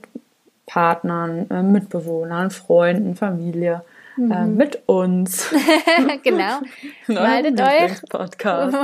Partnern, 0.65 1.51
äh, 1.51 1.63
Mitbewohnern, 1.63 2.51
Freunden, 2.51 3.15
Familie 3.15 3.83
mhm. 4.17 4.33
äh, 4.33 4.45
mit 4.47 4.83
uns. 4.87 5.51
genau. 6.23 6.61
meldet 7.07 7.61
euch. 7.61 8.03
Podcast. 8.09 8.77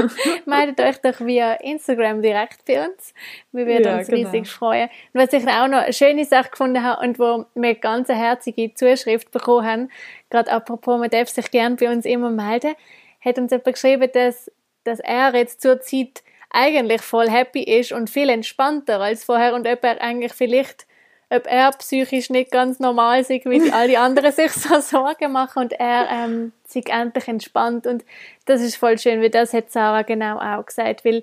meldet 0.46 0.80
euch 0.80 0.98
doch 0.98 1.24
via 1.24 1.54
Instagram 1.54 2.22
direkt 2.22 2.64
bei 2.66 2.86
uns. 2.86 3.14
Wir 3.52 3.66
würden 3.66 3.84
ja, 3.84 3.98
uns 3.98 4.10
riesig 4.10 4.32
genau. 4.32 4.44
freuen. 4.44 4.88
Und 5.12 5.20
was 5.20 5.32
ich 5.32 5.46
auch 5.46 5.68
noch 5.68 5.78
eine 5.78 5.92
schöne 5.92 6.24
Sache 6.24 6.50
gefunden 6.50 6.82
habe 6.82 7.06
und 7.06 7.18
wo 7.18 7.44
wir 7.54 7.74
ganz 7.74 8.10
eine 8.10 8.18
herzige 8.18 8.74
Zuschrift 8.74 9.30
bekommen 9.30 9.66
haben, 9.66 9.90
gerade 10.30 10.50
apropos, 10.50 10.98
man 10.98 11.10
darf 11.10 11.28
sich 11.28 11.50
gerne 11.50 11.76
bei 11.76 11.90
uns 11.90 12.04
immer 12.04 12.30
melden, 12.30 12.74
hat 13.20 13.38
uns 13.38 13.50
jemand 13.50 13.74
geschrieben, 13.74 14.08
dass, 14.12 14.50
dass 14.84 15.00
er 15.00 15.34
jetzt 15.34 15.60
zur 15.60 15.80
Zeit 15.80 16.22
eigentlich 16.50 17.02
voll 17.02 17.28
happy 17.28 17.62
ist 17.62 17.92
und 17.92 18.08
viel 18.10 18.30
entspannter 18.30 19.00
als 19.00 19.24
vorher 19.24 19.54
und 19.54 19.66
ob 19.66 19.84
er 19.84 20.00
eigentlich 20.00 20.32
vielleicht 20.32 20.86
ob 21.30 21.46
er 21.46 21.70
psychisch 21.72 22.30
nicht 22.30 22.50
ganz 22.50 22.78
normal 22.78 23.20
ist, 23.20 23.30
wie 23.30 23.72
all 23.72 23.88
die 23.88 23.98
anderen 23.98 24.32
sich 24.32 24.52
so 24.52 24.80
Sorgen 24.80 25.32
machen 25.32 25.64
und 25.64 25.72
er 25.72 26.08
ähm, 26.10 26.52
sich 26.66 26.88
endlich 26.88 27.28
entspannt. 27.28 27.86
Und 27.86 28.04
das 28.46 28.62
ist 28.62 28.76
voll 28.76 28.98
schön, 28.98 29.20
wie 29.20 29.30
das 29.30 29.52
hat 29.52 29.70
Sarah 29.70 30.02
genau 30.02 30.38
auch 30.38 30.64
gesagt, 30.64 31.04
weil 31.04 31.22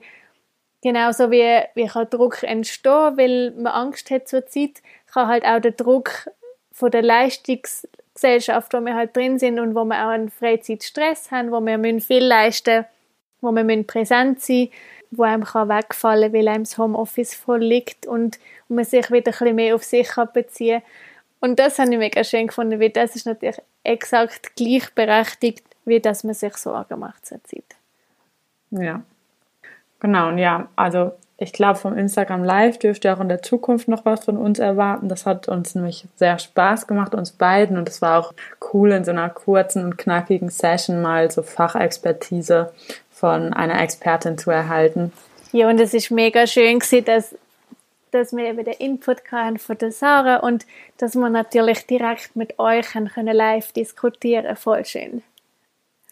genauso 0.82 1.32
wie, 1.32 1.62
wie 1.74 1.88
kann 1.88 2.10
Druck 2.10 2.44
entstehen, 2.44 3.18
weil 3.18 3.52
man 3.52 3.74
Angst 3.74 4.12
hat 4.12 4.28
zur 4.28 4.46
Zeit, 4.46 4.82
kann 5.12 5.28
halt 5.28 5.46
auch 5.46 5.60
der 5.60 5.72
Druck 5.72 6.30
von 6.72 6.91
der 6.91 7.02
Leistungsgesellschaft, 7.02 8.74
wo 8.74 8.82
wir 8.82 8.96
halt 8.96 9.15
drin 9.15 9.39
sind 9.39 9.60
und 9.60 9.76
wo 9.76 9.86
wir 9.86 10.06
auch 10.06 10.10
einen 10.10 10.30
Freizeitstress 10.30 11.32
haben, 11.32 11.52
wo 11.52 11.62
wir 11.62 12.02
viel 12.02 12.24
leisten 12.24 12.78
müssen, 12.78 12.88
wo 13.41 13.52
wir 13.52 13.84
präsent 13.84 14.41
sein 14.41 14.58
müssen, 14.58 14.72
wo 15.17 15.23
einem 15.23 15.43
kann 15.43 15.69
wegfallen 15.69 16.32
kann, 16.32 16.34
weil 16.34 16.47
einem 16.47 16.63
das 16.63 16.78
Homeoffice 16.78 17.34
voll 17.34 17.63
liegt 17.63 18.06
und, 18.06 18.39
und 18.67 18.75
man 18.75 18.86
sich 18.86 19.12
wieder 19.12 19.32
ein 19.32 19.38
bisschen 19.38 19.56
mehr 19.56 19.75
auf 19.75 19.84
sich 19.84 20.08
kann 20.08 20.30
beziehen 20.34 20.82
Und 21.39 21.60
das 21.60 21.80
habe 21.80 21.91
ich 21.91 21.97
mega 21.97 22.23
schön 22.23 22.47
gefunden, 22.47 22.80
weil 22.80 22.89
das 22.89 23.15
ist 23.15 23.25
natürlich 23.25 23.62
exakt 23.84 24.56
gleichberechtigt, 24.56 25.63
wie 25.86 25.99
dass 25.99 26.23
man 26.23 26.34
sich 26.34 26.56
Sorgen 26.58 26.99
macht 26.99 27.25
zur 27.25 27.43
Zeit. 27.43 27.63
Ja, 28.71 29.01
genau. 29.99 30.30
Und 30.30 30.38
ja, 30.38 30.67
also 30.75 31.12
ich 31.38 31.51
glaube, 31.51 31.78
vom 31.78 31.97
Instagram 31.97 32.45
Live 32.45 32.80
dürft 32.80 33.04
ihr 33.04 33.13
auch 33.13 33.19
in 33.19 33.28
der 33.28 33.41
Zukunft 33.41 33.89
noch 33.89 34.06
was 34.06 34.23
von 34.23 34.38
uns 34.38 34.58
erwarten. 34.58 35.10
Das 35.10 35.25
hat 35.25 35.49
uns 35.49 35.75
nämlich 35.75 36.08
sehr 36.15 36.39
Spaß 36.39 36.88
gemacht, 36.88 37.13
uns 37.13 37.32
beiden. 37.32 37.78
Und 37.78 37.89
es 37.89 38.01
war 38.01 38.19
auch 38.19 38.34
cool, 38.73 38.91
in 38.91 39.04
so 39.04 39.12
einer 39.12 39.30
kurzen 39.30 39.84
und 39.84 39.97
knackigen 39.97 40.49
Session 40.49 41.01
mal 41.01 41.30
so 41.30 41.43
Fachexpertise 41.43 42.71
von 43.26 43.54
einer 43.54 43.82
Expertin 43.82 44.38
zu 44.38 44.52
erhalten. 44.52 45.12
Ja, 45.52 45.68
und 45.68 45.80
es 45.80 45.96
ist 45.96 46.12
mega 46.12 46.46
schön 46.46 46.78
gewesen, 46.78 47.06
dass, 47.06 47.36
dass 48.12 48.34
wir 48.34 48.46
eben 48.46 48.64
den 48.64 48.76
Input 48.76 49.24
hatten 49.32 49.58
von 49.58 49.76
der 49.80 49.92
Sarah 49.92 50.38
und 50.38 50.68
dass 51.00 51.16
wir 51.16 51.28
natürlich 51.30 51.88
direkt 51.88 52.36
mit 52.36 52.60
euch 52.60 52.86
können 52.86 53.36
live 53.36 53.72
diskutieren 53.72 54.56
Voll 54.56 54.86
schön. 54.86 55.24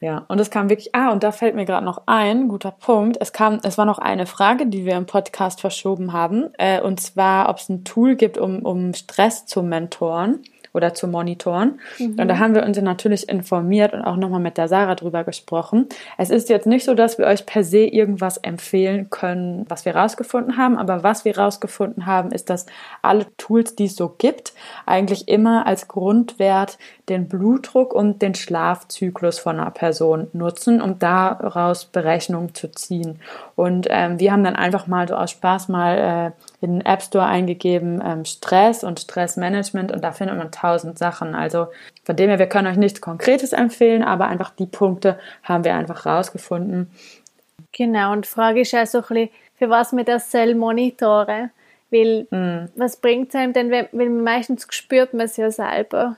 Ja, 0.02 0.26
und 0.28 0.40
es 0.40 0.50
kam 0.50 0.72
wirklich, 0.72 0.96
ah, 0.96 1.12
und 1.12 1.22
da 1.22 1.32
fällt 1.32 1.54
mir 1.54 1.66
gerade 1.66 1.86
noch 1.86 2.02
ein, 2.08 2.48
guter 2.48 2.72
Punkt. 2.72 3.18
Es 3.22 3.32
kam, 3.32 3.60
es 3.62 3.78
war 3.78 3.86
noch 3.86 4.00
eine 4.00 4.26
Frage, 4.26 4.66
die 4.66 4.84
wir 4.84 4.96
im 4.96 5.06
Podcast 5.06 5.62
verschoben 5.62 6.14
haben, 6.14 6.50
äh, 6.58 6.82
und 6.82 7.00
zwar, 7.00 7.48
ob 7.48 7.58
es 7.58 7.70
ein 7.70 7.84
Tool 7.84 8.16
gibt, 8.16 8.40
um, 8.40 8.66
um 8.66 8.96
Stress 8.96 9.46
zu 9.46 9.62
mentoren 9.62 10.42
oder 10.74 10.94
zu 10.94 11.08
monitoren. 11.08 11.80
Mhm. 12.00 12.20
Und 12.20 12.28
da 12.28 12.40
haben 12.40 12.56
wir 12.56 12.64
uns 12.64 12.82
natürlich 12.82 13.30
informiert 13.30 13.94
und 13.94 14.02
auch 14.02 14.18
nochmal 14.18 14.40
mit 14.40 14.58
der 14.58 14.68
Sarah 14.68 14.96
drüber 14.96 15.24
gesprochen. 15.24 15.88
Es 16.18 16.30
ist 16.30 16.50
jetzt 16.50 16.66
nicht 16.66 16.84
so, 16.84 16.96
dass 16.96 17.18
wir 17.18 17.28
euch 17.28 17.46
per 17.46 17.64
se 17.64 17.86
irgendwas 17.86 18.38
empfehlen 18.38 19.10
können, 19.10 19.66
was 19.70 19.86
wir 19.86 19.96
rausgefunden 19.96 20.58
haben, 20.58 20.78
aber 20.78 21.04
was 21.04 21.26
wir 21.26 21.38
rausgefunden 21.38 22.06
haben, 22.06 22.32
ist, 22.32 22.50
dass 22.50 22.66
alle 23.02 23.28
Tools, 23.38 23.76
die 23.76 23.86
es 23.86 23.96
so 23.96 24.14
gibt, 24.18 24.54
eigentlich 24.86 25.28
immer 25.28 25.68
als 25.68 25.88
Grundwert 25.88 26.78
den 27.10 27.28
Blutdruck 27.28 27.94
und 27.94 28.22
den 28.22 28.34
Schlafzyklus 28.34 29.38
von 29.38 29.60
einer 29.60 29.72
Person 29.72 30.28
nutzen, 30.34 30.82
um 30.82 31.00
daraus 31.00 31.86
Berechnungen 31.86 32.56
zu 32.56 32.72
ziehen. 32.72 33.20
Und 33.56 33.88
ähm, 33.90 34.20
wir 34.20 34.32
haben 34.32 34.44
dann 34.44 34.56
einfach 34.56 34.88
mal 34.88 35.08
so 35.08 35.16
aus 35.16 35.32
Spaß 35.32 35.68
mal 35.68 36.34
äh, 36.62 36.66
in 36.66 36.80
den 36.80 36.86
App 36.86 37.02
Store 37.02 37.26
eingegeben 37.26 38.02
ähm, 38.04 38.26
Stress 38.26 38.84
und 38.84 39.00
Stressmanagement 39.00 39.92
und 39.92 40.04
da 40.04 40.14
findet 40.14 40.38
man 40.38 40.52
tausend 40.64 40.98
Sachen. 40.98 41.36
Also 41.36 41.68
von 42.04 42.16
dem 42.16 42.30
her, 42.30 42.40
wir 42.40 42.48
können 42.48 42.68
euch 42.68 42.78
nichts 42.78 43.02
Konkretes 43.02 43.54
empfehlen, 43.54 44.04
aber 44.04 44.28
einfach 44.28 44.50
die 44.52 44.66
Punkte 44.66 45.20
haben 45.44 45.64
wir 45.64 45.76
einfach 45.76 46.06
rausgefunden. 46.06 46.90
Genau, 47.72 48.12
und 48.12 48.26
die 48.26 48.30
Frage 48.30 48.62
ist 48.62 48.72
ja 48.72 48.86
so 48.86 49.00
ein 49.00 49.04
bisschen, 49.08 49.30
für 49.56 49.70
was 49.70 49.92
man 49.92 50.06
das 50.06 50.32
soll 50.32 50.56
monitoren 50.56 51.52
weil 51.94 52.28
mm. 52.30 52.72
was 52.76 52.98
bringt 52.98 53.30
es 53.30 53.36
einem 53.36 53.54
denn, 53.54 53.72
weil 53.72 54.10
meistens 54.10 54.68
spürt 54.72 55.14
man 55.14 55.28
es 55.28 55.38
ja 55.38 55.52
selber. 55.52 56.18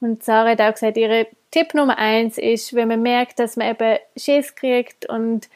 Und 0.00 0.22
Sarah 0.22 0.50
hat 0.50 0.60
auch 0.60 0.72
gesagt, 0.72 0.96
ihre 0.96 1.26
Tipp 1.50 1.74
Nummer 1.74 1.98
eins 1.98 2.38
ist, 2.38 2.74
wenn 2.74 2.88
man 2.88 3.02
merkt, 3.02 3.38
dass 3.38 3.56
man 3.56 3.70
eben 3.70 3.98
Schiss 4.16 4.54
kriegt 4.54 5.06
und 5.06 5.48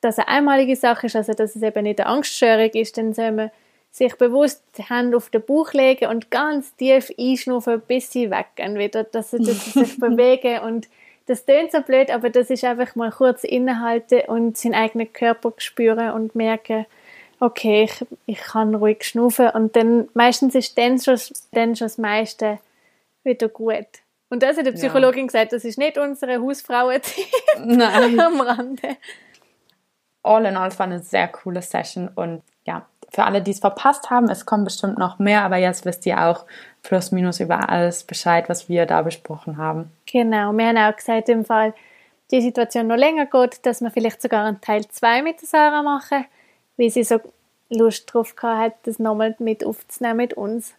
dass 0.00 0.18
eine 0.18 0.28
einmalige 0.28 0.76
Sache 0.76 1.06
ist, 1.06 1.16
also 1.16 1.34
dass 1.34 1.54
es 1.54 1.62
eben 1.62 1.82
nicht 1.82 2.00
eine 2.00 2.08
Angststörung 2.08 2.70
ist, 2.70 2.96
dann 2.96 3.12
soll 3.12 3.32
man 3.32 3.50
sich 3.98 4.14
bewusst 4.16 4.62
die 4.78 4.88
Hände 4.88 5.16
auf 5.16 5.28
den 5.28 5.42
Bauch 5.42 5.72
legen 5.72 6.08
und 6.08 6.30
ganz 6.30 6.74
tief 6.76 7.10
einschnaufen, 7.18 7.82
bis 7.86 8.10
sie 8.10 8.30
weggehen 8.30 8.78
wieder, 8.78 9.04
dass 9.04 9.32
sie, 9.32 9.38
dass 9.38 9.64
sie 9.72 9.84
sich 9.84 9.98
bewegen 9.98 10.60
und 10.60 10.88
das 11.26 11.44
klingt 11.44 11.72
so 11.72 11.82
blöd, 11.82 12.10
aber 12.10 12.30
das 12.30 12.48
ist 12.48 12.64
einfach 12.64 12.94
mal 12.94 13.10
kurz 13.10 13.44
innehalten 13.44 14.22
und 14.28 14.56
seinen 14.56 14.74
eigenen 14.74 15.12
Körper 15.12 15.52
spüren 15.58 16.12
und 16.12 16.34
merken, 16.34 16.86
okay, 17.38 17.84
ich, 17.84 18.06
ich 18.24 18.38
kann 18.38 18.74
ruhig 18.74 19.04
schnaufen 19.04 19.50
und 19.50 19.76
dann 19.76 20.08
meistens 20.14 20.54
ist 20.54 20.78
dann 20.78 20.98
schon, 20.98 21.18
dann 21.52 21.76
schon 21.76 21.84
das 21.84 21.98
meiste 21.98 22.60
wieder 23.24 23.48
gut. 23.48 23.86
Und 24.30 24.42
das 24.42 24.56
hat 24.56 24.66
die 24.66 24.72
Psychologin 24.72 25.20
ja. 25.20 25.26
gesagt, 25.26 25.52
das 25.52 25.64
ist 25.64 25.78
nicht 25.78 25.98
unsere 25.98 26.40
Hausfrauentipp 26.40 27.26
am 27.56 28.40
Rande. 28.40 28.96
All 30.22 30.44
in 30.46 30.56
all 30.56 30.78
war 30.78 30.86
eine 30.86 31.00
sehr 31.00 31.28
coole 31.28 31.62
Session 31.62 32.08
und 32.14 32.42
ja, 32.66 32.86
für 33.10 33.24
alle, 33.24 33.42
die 33.42 33.52
es 33.52 33.60
verpasst 33.60 34.10
haben, 34.10 34.28
es 34.28 34.46
kommen 34.46 34.64
bestimmt 34.64 34.98
noch 34.98 35.18
mehr, 35.18 35.42
aber 35.42 35.56
jetzt 35.56 35.84
wisst 35.84 36.04
ihr 36.06 36.26
auch 36.26 36.44
plus 36.82 37.10
minus 37.10 37.40
über 37.40 37.68
alles 37.68 38.04
Bescheid, 38.04 38.48
was 38.48 38.68
wir 38.68 38.86
da 38.86 39.02
besprochen 39.02 39.56
haben. 39.56 39.90
Genau, 40.06 40.52
wir 40.52 40.66
haben 40.66 40.76
auch 40.76 40.96
gesagt, 40.96 41.28
im 41.28 41.44
Fall 41.44 41.74
die 42.30 42.42
Situation 42.42 42.86
noch 42.86 42.96
länger 42.96 43.26
geht, 43.26 43.64
dass 43.64 43.80
wir 43.80 43.90
vielleicht 43.90 44.20
sogar 44.20 44.44
einen 44.44 44.60
Teil 44.60 44.86
2 44.86 45.22
mit 45.22 45.40
Sarah 45.40 45.82
machen, 45.82 46.26
weil 46.76 46.90
sie 46.90 47.04
so 47.04 47.20
Lust 47.70 48.12
drauf 48.12 48.34
hat, 48.42 48.74
das 48.84 48.98
nochmal 48.98 49.34
mit 49.38 49.64
aufzunehmen 49.64 50.18
mit 50.18 50.34
uns. 50.34 50.74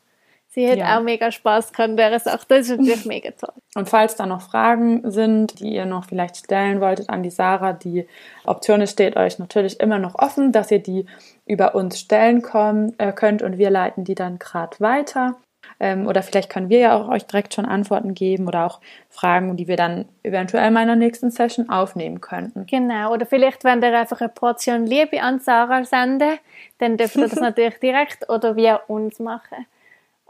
Sie 0.59 0.69
hat 0.69 0.77
ja. 0.77 0.97
auch 0.97 1.03
mega 1.03 1.31
Spaß 1.31 1.71
gehabt 1.71 1.95
wäre 1.95 2.19
Sache. 2.19 2.45
Das 2.49 2.67
ist 2.67 2.77
natürlich 2.77 3.05
mega 3.05 3.31
toll. 3.31 3.53
Und 3.75 3.87
falls 3.87 4.17
da 4.17 4.25
noch 4.25 4.41
Fragen 4.41 5.09
sind, 5.09 5.61
die 5.61 5.73
ihr 5.73 5.85
noch 5.85 6.03
vielleicht 6.03 6.35
stellen 6.35 6.81
wolltet 6.81 7.09
an 7.09 7.23
die 7.23 7.29
Sarah, 7.29 7.71
die 7.71 8.05
Option 8.43 8.85
steht 8.85 9.15
euch 9.15 9.39
natürlich 9.39 9.79
immer 9.79 9.99
noch 9.99 10.15
offen, 10.15 10.51
dass 10.51 10.69
ihr 10.69 10.79
die 10.79 11.05
über 11.45 11.75
uns 11.75 11.97
stellen 11.97 12.41
kommen, 12.41 12.93
äh, 12.99 13.13
könnt 13.13 13.41
und 13.41 13.57
wir 13.57 13.69
leiten 13.69 14.03
die 14.03 14.15
dann 14.15 14.37
gerade 14.37 14.77
weiter. 14.81 15.37
Ähm, 15.79 16.07
oder 16.07 16.23
vielleicht 16.23 16.49
können 16.49 16.69
wir 16.69 16.79
ja 16.79 16.97
auch 16.97 17.07
euch 17.07 17.25
direkt 17.25 17.53
schon 17.53 17.65
Antworten 17.65 18.13
geben 18.13 18.45
oder 18.45 18.65
auch 18.65 18.81
Fragen, 19.07 19.55
die 19.55 19.69
wir 19.69 19.77
dann 19.77 20.09
eventuell 20.23 20.67
in 20.67 20.73
meiner 20.73 20.97
nächsten 20.97 21.31
Session 21.31 21.69
aufnehmen 21.69 22.19
könnten. 22.19 22.65
Genau, 22.65 23.13
oder 23.13 23.25
vielleicht 23.25 23.63
wenn 23.63 23.81
ihr 23.81 23.97
einfach 23.97 24.19
eine 24.19 24.27
Portion 24.27 24.85
Liebe 24.85 25.21
an 25.21 25.39
Sarah 25.39 25.85
senden, 25.85 26.37
dann 26.79 26.97
dürft 26.97 27.15
ihr 27.15 27.29
das 27.29 27.35
natürlich 27.39 27.79
direkt 27.79 28.27
oder 28.27 28.57
via 28.57 28.75
uns 28.87 29.19
machen 29.19 29.65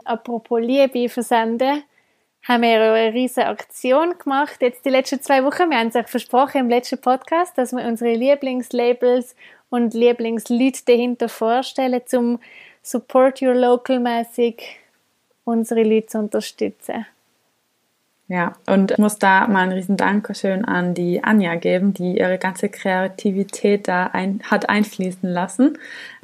apropos 0.04 0.60
Liebe 0.60 1.08
versenden, 1.08 1.82
haben 2.48 2.62
wir 2.62 2.80
eine 2.80 3.14
riesige 3.14 3.46
Aktion 3.46 4.14
gemacht, 4.18 4.62
jetzt 4.62 4.84
die 4.84 4.90
letzten 4.90 5.20
zwei 5.20 5.44
Wochen. 5.44 5.70
Wir 5.70 5.78
haben 5.78 5.90
es 5.92 6.10
versprochen 6.10 6.62
im 6.62 6.68
letzten 6.70 7.00
Podcast, 7.00 7.56
dass 7.58 7.72
wir 7.72 7.84
unsere 7.84 8.14
Lieblingslabels 8.14 9.36
und 9.68 9.94
Lieblingsleute 9.94 10.84
dahinter 10.86 11.28
vorstellen, 11.28 12.00
zum 12.06 12.40
Support 12.82 13.42
Your 13.42 13.54
Local 13.54 14.00
mäßig 14.00 14.62
unsere 15.44 15.82
Leute 15.82 16.06
zu 16.06 16.18
unterstützen. 16.18 17.06
Ja, 18.28 18.52
und 18.66 18.92
ich 18.92 18.98
muss 18.98 19.18
da 19.18 19.48
mal 19.48 19.64
ein 19.64 19.72
riesen 19.72 19.96
Dankeschön 19.96 20.64
an 20.64 20.94
die 20.94 21.22
Anja 21.24 21.56
geben, 21.56 21.92
die 21.94 22.18
ihre 22.18 22.38
ganze 22.38 22.68
Kreativität 22.68 23.88
da 23.88 24.06
ein, 24.06 24.40
hat 24.48 24.68
einfließen 24.68 25.28
lassen 25.28 25.78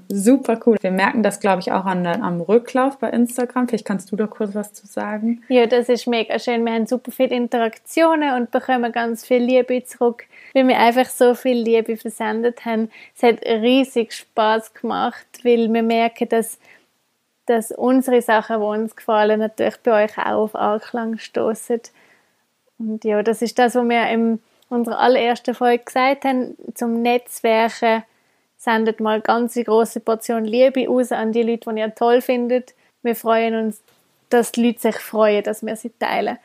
super 0.08 0.58
cool. 0.66 0.76
Wir 0.80 0.90
merken 0.90 1.22
das, 1.22 1.40
glaube 1.40 1.60
ich, 1.60 1.72
auch 1.72 1.84
an, 1.84 2.06
am 2.06 2.40
Rücklauf 2.40 2.98
bei 2.98 3.10
Instagram. 3.10 3.68
Vielleicht 3.68 3.84
kannst 3.84 4.10
du 4.12 4.16
da 4.16 4.26
kurz 4.26 4.54
was 4.54 4.72
zu 4.72 4.86
sagen. 4.86 5.42
Ja, 5.48 5.66
das 5.66 5.88
ist 5.88 6.06
mega 6.06 6.38
schön. 6.38 6.64
Wir 6.64 6.72
haben 6.72 6.86
super 6.86 7.10
viele 7.10 7.34
Interaktionen 7.36 8.34
und 8.34 8.50
bekommen 8.50 8.92
ganz 8.92 9.26
viel 9.26 9.42
Liebe 9.42 9.84
zurück, 9.84 10.24
weil 10.54 10.68
wir 10.68 10.78
einfach 10.78 11.06
so 11.06 11.34
viel 11.34 11.56
Liebe 11.56 11.96
versendet 11.96 12.64
haben. 12.64 12.90
Es 13.14 13.22
hat 13.22 13.44
riesig 13.44 14.12
Spaß 14.12 14.74
gemacht, 14.74 15.26
weil 15.42 15.72
wir 15.72 15.82
merken, 15.82 16.28
dass, 16.28 16.58
dass 17.46 17.72
unsere 17.72 18.22
Sachen, 18.22 18.60
die 18.60 18.66
uns 18.66 18.96
gefallen, 18.96 19.40
natürlich 19.40 19.78
bei 19.82 20.04
euch 20.04 20.18
auch 20.18 20.44
auf 20.44 20.54
Anklang 20.54 21.18
stoßen. 21.18 21.80
Und 22.78 23.04
ja, 23.04 23.22
das 23.22 23.42
ist 23.42 23.58
das, 23.58 23.74
was 23.74 23.88
wir 23.88 24.08
in 24.08 24.40
unserer 24.68 24.98
allerersten 24.98 25.54
Folge 25.54 25.84
gesagt 25.84 26.24
haben, 26.24 26.56
zum 26.74 27.02
Netzwerken 27.02 28.02
sendet 28.66 29.00
mal 29.00 29.20
ganz 29.20 29.54
große 29.54 30.00
Portion 30.00 30.44
Liebe 30.44 30.90
aus 30.90 31.12
an 31.12 31.32
die 31.32 31.44
Leute, 31.44 31.70
die 31.72 31.80
ihr 31.80 31.94
toll 31.94 32.20
findet. 32.20 32.74
Wir 33.02 33.14
freuen 33.14 33.54
uns, 33.54 33.80
dass 34.28 34.52
die 34.52 34.66
Leute 34.66 34.80
sich 34.80 34.96
freuen, 34.96 35.44
dass 35.44 35.64
wir 35.64 35.76
sie 35.76 35.92
teilen. 35.98 36.36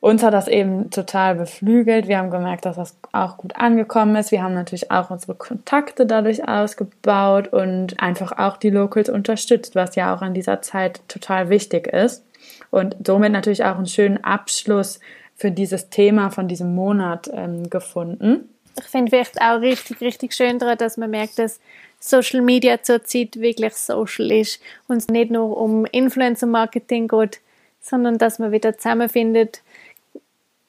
Uns 0.00 0.22
hat 0.22 0.34
das 0.34 0.48
eben 0.48 0.90
total 0.90 1.36
beflügelt. 1.36 2.06
Wir 2.06 2.18
haben 2.18 2.30
gemerkt, 2.30 2.64
dass 2.64 2.76
das 2.76 2.96
auch 3.12 3.36
gut 3.36 3.56
angekommen 3.56 4.16
ist. 4.16 4.30
Wir 4.32 4.42
haben 4.42 4.54
natürlich 4.54 4.90
auch 4.90 5.10
unsere 5.10 5.34
Kontakte 5.34 6.06
dadurch 6.06 6.48
ausgebaut 6.48 7.48
und 7.48 8.00
einfach 8.00 8.32
auch 8.38 8.56
die 8.56 8.70
Locals 8.70 9.08
unterstützt, 9.08 9.74
was 9.74 9.94
ja 9.94 10.14
auch 10.14 10.22
in 10.22 10.34
dieser 10.34 10.62
Zeit 10.62 11.00
total 11.08 11.48
wichtig 11.48 11.88
ist. 11.88 12.24
Und 12.70 12.96
somit 13.04 13.32
natürlich 13.32 13.64
auch 13.64 13.76
einen 13.76 13.86
schönen 13.86 14.22
Abschluss 14.22 15.00
für 15.36 15.50
dieses 15.50 15.90
Thema 15.90 16.30
von 16.30 16.48
diesem 16.48 16.74
Monat 16.74 17.30
ähm, 17.32 17.70
gefunden 17.70 18.48
ich 18.78 18.84
finde 18.84 19.10
vielleicht 19.10 19.40
auch 19.40 19.60
richtig, 19.60 20.00
richtig 20.00 20.34
schön 20.34 20.58
daran, 20.58 20.78
dass 20.78 20.96
man 20.96 21.10
merkt, 21.10 21.38
dass 21.38 21.60
Social 22.00 22.42
Media 22.42 22.82
zurzeit 22.82 23.36
wirklich 23.36 23.74
social 23.74 24.30
ist 24.30 24.60
und 24.86 24.98
es 24.98 25.08
nicht 25.08 25.30
nur 25.30 25.56
um 25.56 25.84
Influencer-Marketing 25.84 27.08
geht, 27.08 27.40
sondern 27.80 28.18
dass 28.18 28.38
man 28.38 28.52
wieder 28.52 28.76
zusammenfindet 28.76 29.62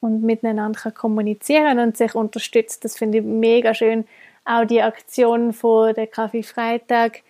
und 0.00 0.22
miteinander 0.22 0.78
kann 0.78 0.94
kommunizieren 0.94 1.78
und 1.78 1.96
sich 1.96 2.14
unterstützt. 2.14 2.84
Das 2.84 2.96
finde 2.96 3.18
ich 3.18 3.24
mega 3.24 3.74
schön. 3.74 4.06
Auch 4.44 4.64
die 4.64 4.82
Aktion 4.82 5.52
von 5.52 5.94
der 5.94 6.06
Kaffee 6.06 6.42
Freitag 6.42 7.22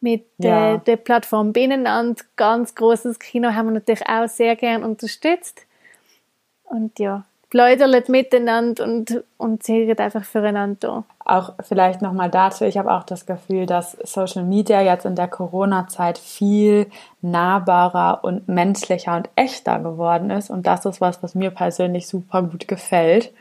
mit 0.00 0.24
ja. 0.38 0.76
der, 0.76 0.78
der 0.78 0.96
Plattform 0.96 1.52
Binnenland, 1.52 2.24
ganz 2.36 2.74
großes 2.74 3.18
Kino, 3.18 3.54
haben 3.54 3.68
wir 3.68 3.74
natürlich 3.74 4.06
auch 4.06 4.28
sehr 4.28 4.56
gern 4.56 4.84
unterstützt. 4.84 5.66
Und 6.64 6.98
ja, 6.98 7.24
plaudert 7.50 8.08
miteinander 8.08 8.84
und, 8.84 9.24
und 9.36 9.62
zählt 9.62 10.00
einfach 10.00 10.24
füreinander. 10.24 11.04
Auch 11.24 11.54
vielleicht 11.60 12.00
nochmal 12.00 12.30
dazu, 12.30 12.64
ich 12.64 12.78
habe 12.78 12.92
auch 12.92 13.02
das 13.02 13.26
Gefühl, 13.26 13.66
dass 13.66 13.92
Social 14.04 14.44
Media 14.44 14.80
jetzt 14.80 15.04
in 15.04 15.16
der 15.16 15.28
Corona-Zeit 15.28 16.18
viel 16.18 16.86
nahbarer 17.20 18.20
und 18.22 18.48
menschlicher 18.48 19.16
und 19.16 19.28
echter 19.34 19.80
geworden 19.80 20.30
ist. 20.30 20.48
Und 20.48 20.66
das 20.66 20.84
ist 20.84 21.00
was, 21.00 21.22
was 21.22 21.34
mir 21.34 21.50
persönlich 21.50 22.06
super 22.06 22.42
gut 22.42 22.68
gefällt. 22.68 23.32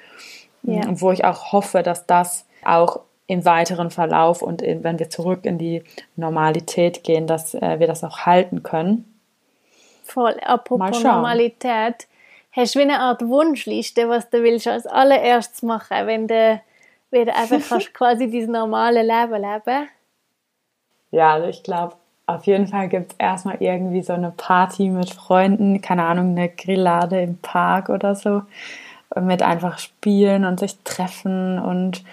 Ja. 0.64 0.88
Und 0.88 1.02
wo 1.02 1.12
ich 1.12 1.24
auch 1.24 1.54
hoffe, 1.54 1.84
dass 1.84 2.06
das 2.06 2.46
auch 2.66 3.02
im 3.28 3.46
weiteren 3.46 3.92
Verlauf 3.92 4.42
und 4.42 4.64
in, 4.64 4.84
wenn 4.84 4.98
wir 4.98 5.12
zurück 5.12 5.46
in 5.46 5.60
die 5.60 5.84
Normalität 6.16 7.04
gehen, 7.04 7.28
dass 7.28 7.54
äh, 7.54 7.80
wir 7.80 7.86
das 7.86 8.04
auch 8.04 8.26
halten 8.26 8.64
können. 8.64 9.06
Voll. 10.04 10.36
Apropos 10.44 11.04
Normalität 11.04 12.08
hast 12.52 12.76
du 12.76 12.80
wie 12.80 12.84
eine 12.84 13.00
Art 13.00 13.22
Wunschliste, 13.22 14.10
was 14.10 14.30
du 14.30 14.44
willst 14.44 14.68
als 14.68 14.88
allererstes 14.88 15.62
machen, 15.64 16.08
wenn 16.08 16.28
du 16.28 16.62
wieder 17.12 17.36
einfach 17.36 17.60
kannst 17.70 17.94
quasi 17.94 18.30
dieses 18.30 18.50
normale 18.50 19.02
Leben 19.02 19.42
leben? 19.42 19.90
Ja, 21.12 21.34
also 21.34 21.48
ich 21.48 21.64
glaube, 21.64 21.96
auf 22.28 22.46
jeden 22.46 22.68
Fall 22.68 22.90
gibt 22.90 23.14
es 23.14 23.18
erstmal 23.18 23.58
irgendwie 23.60 24.04
so 24.04 24.14
eine 24.14 24.32
Party 24.32 24.90
mit 24.90 25.10
Freunden, 25.10 25.82
keine 25.82 26.06
Ahnung, 26.06 26.38
eine 26.38 26.50
Grillade 26.50 27.22
im 27.22 27.38
Park 27.38 27.90
oder 27.90 28.14
so, 28.14 28.44
mit 29.20 29.42
einfach 29.42 29.80
spielen 29.80 30.46
und 30.46 30.60
sich 30.60 30.78
treffen 30.84 31.58
und 31.58 32.04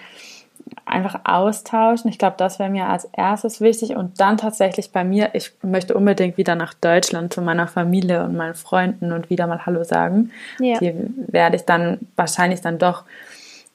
einfach 0.87 1.21
austauschen. 1.23 2.09
Ich 2.09 2.17
glaube, 2.17 2.35
das 2.37 2.59
wäre 2.59 2.69
mir 2.69 2.87
als 2.87 3.05
erstes 3.13 3.61
wichtig. 3.61 3.95
Und 3.95 4.19
dann 4.19 4.37
tatsächlich 4.37 4.91
bei 4.91 5.03
mir, 5.03 5.29
ich 5.33 5.51
möchte 5.61 5.93
unbedingt 5.93 6.37
wieder 6.37 6.55
nach 6.55 6.73
Deutschland 6.73 7.33
zu 7.33 7.41
meiner 7.41 7.67
Familie 7.67 8.23
und 8.23 8.35
meinen 8.35 8.55
Freunden 8.55 9.11
und 9.11 9.29
wieder 9.29 9.47
mal 9.47 9.65
Hallo 9.65 9.83
sagen. 9.83 10.31
Ja. 10.59 10.79
Die 10.79 10.93
werde 11.27 11.57
ich 11.57 11.63
dann 11.63 11.99
wahrscheinlich 12.15 12.61
dann 12.61 12.79
doch 12.79 13.03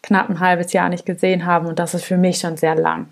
knapp 0.02 0.28
ein 0.28 0.40
halbes 0.40 0.72
Jahr 0.72 0.88
nicht 0.88 1.06
gesehen 1.06 1.46
haben. 1.46 1.66
Und 1.66 1.78
das 1.78 1.94
ist 1.94 2.04
für 2.04 2.16
mich 2.16 2.38
schon 2.38 2.56
sehr 2.56 2.74
lang. 2.74 3.08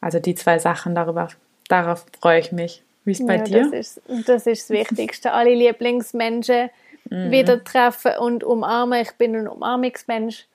Also 0.00 0.18
die 0.18 0.34
zwei 0.34 0.58
Sachen, 0.58 0.94
darüber, 0.94 1.28
darauf 1.68 2.04
freue 2.20 2.40
ich 2.40 2.52
mich. 2.52 2.82
Wie 3.04 3.12
ist 3.12 3.20
es 3.20 3.26
bei 3.26 3.36
ja, 3.36 3.44
dir? 3.44 3.70
Das 3.70 3.72
ist, 3.72 4.00
das 4.26 4.46
ist 4.46 4.70
das 4.70 4.70
Wichtigste. 4.70 5.32
Alle 5.32 5.54
Lieblingsmenschen 5.54 6.70
mhm. 7.10 7.30
wieder 7.30 7.62
treffen 7.62 8.12
und 8.18 8.44
umarmen. 8.44 9.00
Ich 9.00 9.12
bin 9.12 9.34
ein 9.34 9.48
Umarmungsmensch. 9.48 10.46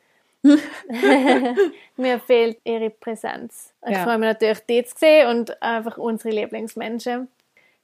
Mir 1.97 2.19
fehlt 2.19 2.59
ihre 2.63 2.89
Präsenz. 2.89 3.73
Ich 3.85 3.93
ja. 3.93 4.03
freue 4.03 4.17
mich 4.17 4.27
natürlich, 4.27 4.59
die 4.69 4.83
zu 4.85 4.95
sehen 4.97 5.27
und 5.27 5.61
einfach 5.61 5.97
unsere 5.97 6.33
Lieblingsmenschen. 6.33 7.27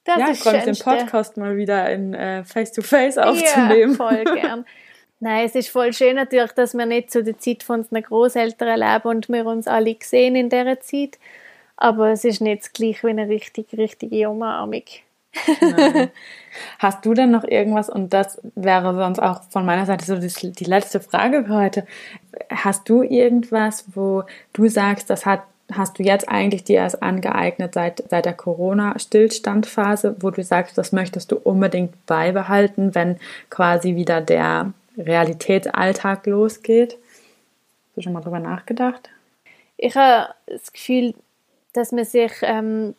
Das 0.03 0.17
ja, 0.17 0.29
ich 0.31 0.39
freue 0.39 0.65
mich, 0.65 0.79
den 0.79 0.85
Podcast 0.85 1.37
mal 1.37 1.55
wieder 1.55 1.89
in 1.89 2.13
äh, 2.13 2.43
Face-to-Face 2.43 3.17
aufzunehmen. 3.17 3.91
Ja, 3.91 3.97
voll 3.97 4.23
gern. 4.35 4.65
Nein, 5.19 5.45
es 5.45 5.55
ist 5.55 5.69
voll 5.69 5.93
schön 5.93 6.17
natürlich, 6.17 6.51
dass 6.51 6.73
wir 6.73 6.85
nicht 6.85 7.09
zu 7.09 7.23
der 7.23 7.39
Zeit 7.39 7.63
von 7.63 7.79
unseren 7.79 8.03
Großeltern 8.03 8.77
leben 8.77 9.07
und 9.07 9.29
wir 9.29 9.45
uns 9.45 9.67
alle 9.67 9.95
sehen 10.01 10.35
in 10.35 10.49
dieser 10.49 10.81
Zeit. 10.81 11.17
aber 11.77 12.11
es 12.11 12.25
ist 12.25 12.41
nicht 12.41 12.63
das 12.63 12.73
gleiche 12.73 13.07
wie 13.07 13.11
eine 13.11 13.27
richtig, 13.27 13.67
richtige 13.77 14.29
Umarmung. 14.29 14.83
Hast 16.79 17.05
du 17.05 17.13
denn 17.13 17.31
noch 17.31 17.43
irgendwas, 17.43 17.89
und 17.89 18.13
das 18.13 18.39
wäre 18.55 18.93
sonst 18.93 19.19
auch 19.19 19.41
von 19.49 19.65
meiner 19.65 19.85
Seite 19.85 20.05
so 20.05 20.15
die 20.17 20.63
letzte 20.65 20.99
Frage 20.99 21.45
für 21.45 21.55
heute, 21.55 21.87
hast 22.49 22.87
du 22.87 23.01
irgendwas, 23.01 23.85
wo 23.95 24.23
du 24.53 24.67
sagst, 24.67 25.09
das 25.09 25.25
hat 25.25 25.41
hast 25.71 25.97
du 25.97 26.03
jetzt 26.03 26.29
eigentlich 26.29 26.63
dir 26.63 26.77
erst 26.77 27.01
angeeignet 27.01 27.73
seit, 27.73 28.03
seit 28.09 28.25
der 28.25 28.33
Corona-Stillstandphase, 28.33 30.17
wo 30.19 30.29
du 30.29 30.43
sagst, 30.43 30.77
das 30.77 30.91
möchtest 30.91 31.31
du 31.31 31.37
unbedingt 31.37 32.05
beibehalten, 32.05 32.93
wenn 32.95 33.17
quasi 33.49 33.95
wieder 33.95 34.21
der 34.21 34.73
Realitätsalltag 34.97 36.25
losgeht? 36.27 36.93
Hast 36.93 37.97
du 37.97 38.01
schon 38.01 38.13
mal 38.13 38.21
drüber 38.21 38.39
nachgedacht? 38.39 39.09
Ich 39.77 39.95
habe 39.95 40.33
das 40.45 40.71
Gefühl, 40.71 41.15
dass 41.73 41.91
man 41.91 42.05
sich 42.05 42.31
ähm, 42.41 42.95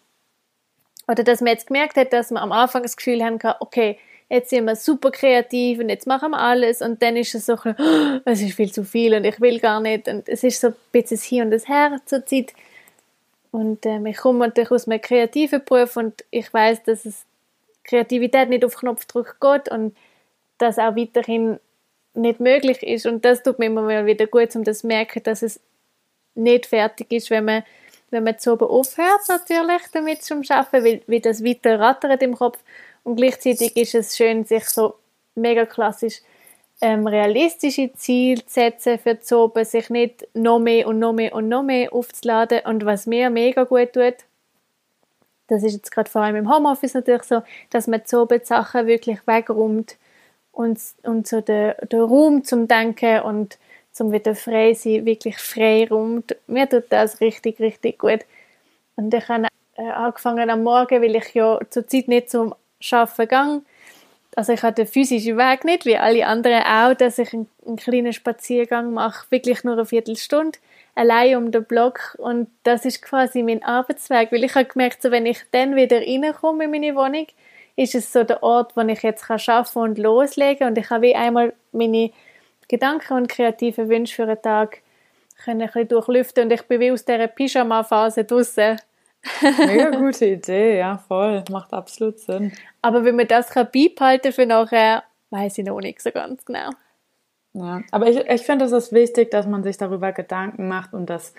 oder 1.07 1.25
dass 1.25 1.41
man 1.41 1.53
jetzt 1.53 1.67
gemerkt 1.67 1.97
hat, 1.97 2.13
dass 2.13 2.31
man 2.31 2.43
am 2.43 2.53
Anfang 2.53 2.83
das 2.83 2.97
Gefühl 2.97 3.23
haben 3.23 3.39
kann, 3.39 3.55
okay, 3.61 3.99
jetzt 4.29 4.51
sind 4.51 4.65
wir 4.65 4.77
super 4.77 5.11
kreativ 5.11 5.79
und 5.79 5.89
jetzt 5.89 6.07
machen 6.07 6.31
wir 6.31 6.39
alles. 6.39 6.83
Und 6.83 7.03
dann 7.03 7.17
ist 7.17 7.35
es 7.35 7.47
so, 7.47 7.55
oh, 7.55 8.21
es 8.25 8.41
ist 8.41 8.55
viel 8.55 8.73
zu 8.73 8.85
viel 8.85 9.15
und 9.15 9.25
ich 9.25 9.41
will 9.41 9.61
gar 9.61 9.81
nicht. 9.81 10.09
Und 10.09 10.29
es 10.29 10.43
ist 10.43 10.61
so 10.61 10.69
ein 10.69 10.75
bisschen 10.93 11.17
das 11.19 11.25
Hier 11.25 11.45
und 11.45 11.51
das 11.51 11.69
Her 11.69 12.01
zur 12.07 12.25
Zeit. 12.27 12.53
Und 13.51 13.87
ähm, 13.87 14.07
ich 14.07 14.17
komme 14.17 14.41
natürlich 14.41 14.71
aus 14.71 14.89
einem 14.89 15.01
kreativen 15.01 15.65
Beruf 15.65 15.97
und 15.97 16.25
ich 16.31 16.53
weiß, 16.53 16.83
dass 16.85 17.05
es 17.05 17.25
Kreativität 17.85 18.49
nicht 18.49 18.65
auf 18.65 18.77
Knopfdruck 18.77 19.37
geht 19.41 19.71
und 19.71 19.97
das 20.59 20.79
auch 20.79 20.97
weiterhin 20.97 21.61
nicht 22.15 22.41
möglich 22.41 22.83
ist. 22.83 23.07
Und 23.07 23.25
das 23.25 23.43
tut 23.43 23.59
mir 23.59 23.67
immer 23.67 24.07
wieder 24.07 24.27
gut, 24.27 24.57
um 24.57 24.65
das 24.65 24.81
zu 24.81 24.87
merken, 24.87 25.23
dass 25.23 25.43
es 25.43 25.61
nicht 26.35 26.67
fertig 26.67 27.13
ist, 27.13 27.31
wenn 27.31 27.45
man 27.45 27.63
wenn 28.15 28.25
man 28.25 28.39
zu 28.39 28.53
aufhört 28.55 29.29
natürlich 29.29 29.83
damit 29.93 30.23
zu 30.23 30.35
arbeiten, 30.49 30.85
weil, 30.85 31.03
weil 31.07 31.21
das 31.21 31.45
weiter 31.45 31.79
rattert 31.79 32.23
im 32.23 32.35
Kopf 32.35 32.59
und 33.03 33.17
gleichzeitig 33.17 33.77
ist 33.77 33.95
es 33.95 34.17
schön, 34.17 34.45
sich 34.45 34.65
so 34.65 34.95
mega 35.35 35.67
klassisch 35.67 36.21
ähm, 36.81 37.07
realistische 37.07 37.93
Ziele 37.95 38.45
zu 38.47 38.53
setzen 38.53 38.99
für 38.99 39.15
die 39.15 39.35
Oben, 39.35 39.65
sich 39.65 39.91
nicht 39.91 40.27
noch 40.35 40.59
mehr 40.59 40.87
und 40.87 40.99
noch 40.99 41.13
mehr 41.13 41.35
und 41.35 41.49
noch 41.49 41.63
mehr 41.63 41.93
aufzuladen. 41.93 42.61
Und 42.65 42.85
was 42.85 43.07
mir 43.07 43.31
mega 43.31 43.65
gut 43.65 43.93
tut, 43.93 44.17
das 45.47 45.63
ist 45.63 45.75
jetzt 45.75 45.93
gerade 45.93 46.11
vor 46.11 46.23
allem 46.23 46.37
im 46.37 46.53
Homeoffice 46.53 46.95
natürlich 46.95 47.25
so, 47.25 47.43
dass 47.71 47.87
man 47.87 48.05
zu 48.05 48.27
die 48.27 48.45
Sachen 48.45 48.87
wirklich 48.87 49.27
wegräumt 49.27 49.97
und, 50.53 50.81
und 51.03 51.27
so 51.27 51.41
den, 51.41 51.75
den 51.91 52.01
Raum 52.01 52.45
zum 52.45 52.67
Denken 52.67 53.21
und 53.21 53.59
zum 53.95 54.13
wieder 54.13 54.35
frei 54.35 54.75
sein, 54.75 55.07
wirklich 55.07 55.39
frei 55.39 55.87
räumt. 55.89 56.37
Mir 56.47 56.69
tut 56.69 56.85
das 56.91 57.21
richtig, 57.21 57.61
richtig 57.61 57.99
gut. 57.99 58.21
Und 58.97 59.15
ich 59.15 59.29
habe 59.29 59.47
äh, 59.77 59.89
angefangen 59.89 60.51
am 60.51 60.65
Morgen, 60.65 61.01
weil 61.01 61.17
ich 61.17 61.33
ja 61.33 61.59
zur 61.71 61.87
Zeit 61.87 62.09
nicht 62.09 62.29
zum 62.29 62.55
Arbeiten 62.91 63.29
gehe. 63.29 63.63
Also 64.37 64.53
ich 64.53 64.63
habe 64.65 64.75
den 64.75 64.89
physischen 64.89 65.39
Weg 65.39 65.65
nicht, 65.65 65.87
wie 65.87 65.97
alle 65.97 66.27
anderen 66.27 66.65
auch, 66.65 66.95
dass 66.95 67.19
ich 67.19 67.33
einen, 67.33 67.49
einen 67.65 67.77
kleinen 67.77 68.13
Spaziergang 68.13 68.93
mache, 68.93 69.31
wirklich 69.31 69.63
nur 69.63 69.75
eine 69.75 69.87
Viertelstunde, 69.87 70.59
allein 70.97 71.37
um 71.37 71.53
den 71.53 71.65
Block 71.65 72.17
und 72.19 72.49
das 72.65 72.85
ist 72.85 73.01
quasi 73.01 73.45
mein 73.45 73.63
Arbeitsweg, 73.63 74.33
weil 74.33 74.43
ich 74.43 74.57
habe 74.57 74.65
gemerkt, 74.65 75.03
so, 75.03 75.13
wenn 75.13 75.25
ich 75.25 75.39
dann 75.53 75.77
wieder 75.77 76.01
reinkomme 76.01 76.65
in 76.65 76.71
meine 76.73 76.97
Wohnung, 76.97 77.29
ist 77.77 77.95
es 77.95 78.13
so 78.13 78.25
der 78.25 78.43
Ort, 78.43 78.77
wo 78.77 78.81
ich 78.81 79.03
jetzt 79.03 79.31
arbeiten 79.31 79.73
kann 79.73 79.83
und 79.83 79.99
loslegen 79.99 80.67
und 80.67 80.79
ich 80.79 80.91
habe 80.91 81.03
wie 81.03 81.15
einmal 81.15 81.53
meine 81.71 82.11
Gedanken 82.69 83.15
und 83.15 83.29
kreative 83.29 83.89
Wünsche 83.89 84.15
für 84.15 84.25
einen 84.25 84.41
Tag 84.41 84.83
können 85.45 85.63
ein 85.63 85.67
bisschen 85.67 85.89
durchlüften 85.89 86.45
und 86.45 86.53
ich 86.53 86.63
bin 86.63 86.81
wie 86.81 86.93
aus 86.93 87.05
dieser 87.05 87.27
Pyjama-Phase 87.27 88.25
draussen 88.25 88.79
Mega 89.67 89.91
gute 89.91 90.27
Idee, 90.27 90.79
ja, 90.79 90.99
voll. 90.99 91.43
Macht 91.51 91.73
absolut 91.73 92.19
Sinn. 92.19 92.53
Aber 92.83 93.05
wenn 93.05 93.17
man 93.17 93.27
das 93.27 93.49
kann 93.49 93.69
beibehalten 93.73 94.33
für 94.33 94.47
nachher, 94.47 95.03
weiß 95.31 95.59
ich 95.59 95.65
noch 95.65 95.81
nicht 95.81 96.03
so 96.03 96.11
ganz 96.11 96.45
genau. 96.45 96.71
Ja, 97.57 97.83
aber 97.93 98.09
ich, 98.09 98.17
ich 98.19 98.43
finde, 98.43 98.65
es 98.65 98.73
ist 98.73 98.93
wichtig, 98.93 99.31
dass 99.31 99.47
man 99.47 99.63
sich 99.63 99.77
darüber 99.77 100.11
Gedanken 100.11 100.67
macht 100.67 100.93
und, 100.93 101.09
das, 101.09 101.35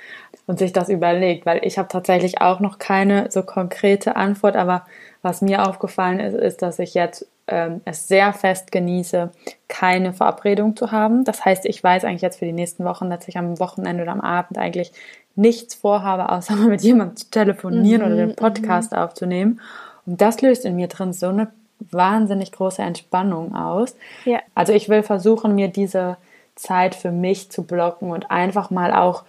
und 0.47 0.59
sich 0.59 0.71
das 0.71 0.87
überlegt, 0.87 1.45
weil 1.45 1.59
ich 1.65 1.77
habe 1.77 1.89
tatsächlich 1.89 2.39
auch 2.39 2.61
noch 2.61 2.79
keine 2.79 3.29
so 3.31 3.43
konkrete 3.43 4.15
Antwort, 4.15 4.55
aber 4.55 4.85
was 5.21 5.41
mir 5.41 5.67
aufgefallen 5.67 6.21
ist, 6.21 6.35
ist, 6.35 6.61
dass 6.61 6.79
ich 6.79 6.93
jetzt 6.93 7.27
ähm, 7.47 7.81
es 7.85 8.07
sehr 8.07 8.33
fest 8.33 8.71
genieße, 8.71 9.31
keine 9.67 10.13
Verabredung 10.13 10.75
zu 10.75 10.91
haben. 10.91 11.23
Das 11.23 11.45
heißt, 11.45 11.65
ich 11.65 11.83
weiß 11.83 12.03
eigentlich 12.03 12.21
jetzt 12.21 12.39
für 12.39 12.45
die 12.45 12.53
nächsten 12.53 12.85
Wochen, 12.85 13.09
dass 13.09 13.27
ich 13.27 13.37
am 13.37 13.59
Wochenende 13.59 14.03
oder 14.03 14.11
am 14.11 14.21
Abend 14.21 14.57
eigentlich 14.57 14.91
nichts 15.35 15.75
vorhabe, 15.75 16.29
außer 16.29 16.55
mal 16.55 16.69
mit 16.69 16.81
jemandem 16.81 17.17
zu 17.17 17.29
telefonieren 17.29 18.01
mhm, 18.01 18.07
oder 18.07 18.15
den 18.15 18.29
mhm. 18.29 18.35
Podcast 18.35 18.93
mhm. 18.93 18.97
aufzunehmen. 18.97 19.61
Und 20.05 20.21
das 20.21 20.41
löst 20.41 20.65
in 20.65 20.75
mir 20.75 20.87
drin 20.87 21.13
so 21.13 21.27
eine 21.27 21.49
wahnsinnig 21.79 22.51
große 22.51 22.81
Entspannung 22.81 23.55
aus. 23.55 23.95
Ja. 24.23 24.39
Also 24.53 24.73
ich 24.73 24.89
will 24.89 25.03
versuchen, 25.03 25.55
mir 25.55 25.67
diese 25.67 26.17
Zeit 26.55 26.95
für 26.95 27.11
mich 27.11 27.51
zu 27.51 27.63
blocken 27.63 28.11
und 28.11 28.31
einfach 28.31 28.71
mal 28.71 28.93
auch 28.93 29.23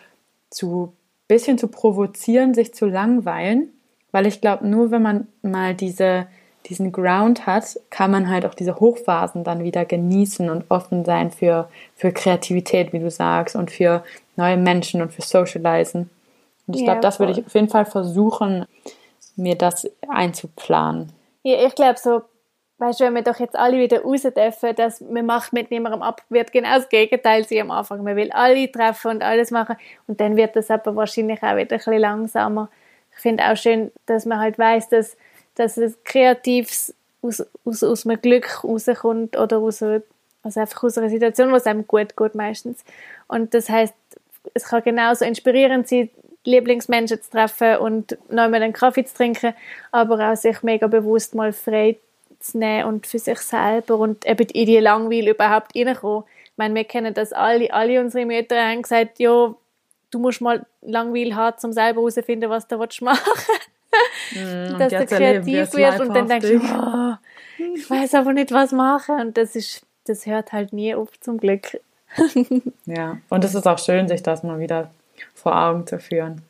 zu 0.51 0.93
bisschen 1.29 1.59
zu 1.59 1.69
provozieren, 1.69 2.55
sich 2.55 2.73
zu 2.73 2.87
langweilen, 2.87 3.71
weil 4.13 4.27
ich 4.27 4.41
glaube, 4.41 4.67
nur 4.67 4.93
wenn 4.93 5.03
man 5.03 5.27
mal 5.43 5.75
diese 5.75 6.29
diesen 6.69 6.93
Ground 6.93 7.47
hat, 7.47 7.79
kann 7.91 8.11
man 8.11 8.29
halt 8.29 8.45
auch 8.45 8.55
diese 8.55 8.77
Hochphasen 8.77 9.45
dann 9.45 9.63
wieder 9.63 9.85
genießen 9.85 10.51
und 10.51 10.65
offen 10.71 11.05
sein 11.05 11.31
für, 11.31 11.69
für 11.95 12.13
Kreativität, 12.13 12.93
wie 12.93 12.99
du 12.99 13.11
sagst, 13.11 13.57
und 13.57 13.71
für 13.71 14.05
neue 14.37 14.57
Menschen 14.57 15.03
und 15.03 15.13
für 15.13 15.23
Socializen. 15.23 16.11
Und 16.67 16.75
ich 16.75 16.81
ja, 16.81 16.87
glaube, 16.87 17.01
das 17.01 17.19
würde 17.19 17.33
ich 17.33 17.47
auf 17.47 17.55
jeden 17.55 17.69
Fall 17.69 17.85
versuchen, 17.85 18.67
mir 19.37 19.57
das 19.57 19.89
einzuplanen. 20.09 21.13
Ja, 21.43 21.65
ich 21.67 21.75
glaube 21.75 21.99
so, 21.99 22.23
weißt 22.79 23.01
du, 23.01 23.05
wenn 23.05 23.15
wir 23.15 23.23
doch 23.23 23.39
jetzt 23.39 23.57
alle 23.57 23.79
wieder 23.79 24.03
raus 24.03 24.23
dürfen, 24.23 24.75
dass 24.75 25.01
man 25.01 25.27
macht 25.27 25.53
mit 25.53 25.71
niemandem 25.71 26.03
ab, 26.03 26.23
wird 26.29 26.53
genau 26.53 26.77
das 26.77 26.89
Gegenteil 26.89 27.45
sein 27.45 27.63
am 27.63 27.71
Anfang. 27.71 28.03
Man 28.03 28.17
will 28.17 28.31
alle 28.33 28.71
treffen 28.71 29.13
und 29.13 29.23
alles 29.23 29.51
machen 29.51 29.77
und 30.07 30.21
dann 30.21 30.37
wird 30.37 30.57
das 30.57 30.71
aber 30.71 30.97
wahrscheinlich 30.97 31.43
auch 31.43 31.57
wieder 31.57 31.61
ein 31.61 31.69
bisschen 31.69 31.99
langsamer. 31.99 32.69
Ich 33.15 33.23
finde 33.23 33.45
auch 33.45 33.57
schön, 33.57 33.93
dass 34.07 34.27
man 34.27 34.41
halt 34.41 34.59
weiß, 34.59 34.89
dass 34.91 35.17
dass 35.57 35.77
es 35.77 35.97
kreativ 36.05 36.93
aus, 37.23 37.45
aus, 37.65 37.83
aus 37.83 38.07
einem 38.07 38.21
Glück 38.21 38.63
rauskommt 38.63 39.37
oder 39.37 39.59
aus, 39.59 39.83
also 39.83 40.61
einfach 40.61 40.85
aus 40.85 40.97
einer 40.97 41.11
Situation, 41.11 41.51
wo 41.51 41.57
es 41.57 41.67
einem 41.67 41.87
gut 41.87 42.17
geht 42.17 42.35
meistens. 42.35 42.85
Und 43.27 43.53
das 43.53 43.69
heißt, 43.69 43.95
es 44.55 44.65
kann 44.65 44.83
genauso 44.83 45.25
inspirierend 45.25 45.89
sein, 45.89 46.11
Lieblingsmenschen 46.45 47.21
zu 47.21 47.31
treffen 47.31 47.79
und 47.79 48.17
noch 48.29 48.49
mal 48.49 48.63
einen 48.63 48.73
Kaffee 48.73 49.05
zu 49.05 49.17
trinken, 49.17 49.53
aber 49.91 50.31
auch 50.31 50.37
sich 50.37 50.63
mega 50.63 50.87
bewusst 50.87 51.35
mal 51.35 51.53
frei 51.53 51.97
zu 52.39 52.59
nehmen 52.59 52.85
und 52.89 53.07
für 53.07 53.19
sich 53.19 53.39
selber 53.41 53.97
und 53.97 54.25
eben 54.25 54.47
in 54.51 54.67
die 54.67 54.79
Langweil 54.79 55.29
überhaupt 55.29 55.75
reinkommen. 55.75 56.25
Ich 56.45 56.53
meine, 56.57 56.75
wir 56.75 56.85
kennen 56.85 57.13
das 57.13 57.33
alle, 57.33 57.73
alle 57.73 58.01
unsere 58.01 58.25
Mütter 58.25 58.63
haben 58.63 58.83
gesagt, 58.83 59.19
ja, 59.19 59.55
du 60.11 60.19
musst 60.19 60.41
mal 60.41 60.65
Langweil 60.83 61.35
haben, 61.35 61.57
um 61.65 61.73
selber 61.73 62.01
herauszufinden, 62.01 62.49
was 62.49 62.69
du 62.69 62.77
machen 62.77 62.95
willst. 63.01 63.51
Mm, 64.33 64.79
dass 64.79 64.93
du 64.93 65.07
kreativ 65.07 65.73
wirst 65.75 66.01
und 66.01 66.15
dann 66.15 66.29
denkst 66.29 66.49
du, 66.49 66.57
oh, 66.59 67.15
ich 67.75 67.89
weiß 67.89 68.15
aber 68.15 68.33
nicht, 68.33 68.53
was 68.53 68.73
machen. 68.73 69.21
Und 69.21 69.37
das 69.37 69.57
ist, 69.57 69.83
das 70.05 70.27
hört 70.27 70.53
halt 70.53 70.73
nie 70.73 70.95
auf, 70.95 71.19
zum 71.21 71.39
Glück. 71.39 71.81
ja, 72.87 73.19
und 73.29 73.45
es 73.45 73.55
ist 73.55 73.67
auch 73.67 73.79
schön, 73.79 74.09
sich 74.09 74.23
das 74.23 74.43
mal 74.43 74.59
wieder 74.59 74.91
vor 75.35 75.57
Augen 75.57 75.87
zu 75.87 75.99
führen. 75.99 76.43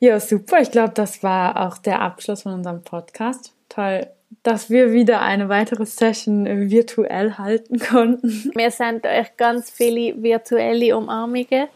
Ja, 0.00 0.20
super. 0.20 0.60
Ich 0.60 0.70
glaube, 0.70 0.92
das 0.94 1.22
war 1.22 1.66
auch 1.66 1.78
der 1.78 2.00
Abschluss 2.00 2.42
von 2.42 2.52
unserem 2.52 2.82
Podcast. 2.82 3.52
Toll, 3.68 4.06
dass 4.42 4.70
wir 4.70 4.92
wieder 4.92 5.22
eine 5.22 5.48
weitere 5.48 5.86
Session 5.86 6.46
virtuell 6.70 7.34
halten 7.36 7.78
konnten. 7.90 8.52
Wir 8.54 8.70
senden 8.70 9.06
euch 9.06 9.36
ganz 9.36 9.70
viele 9.70 10.22
virtuelle 10.22 10.96
Umarmungen 10.96 11.68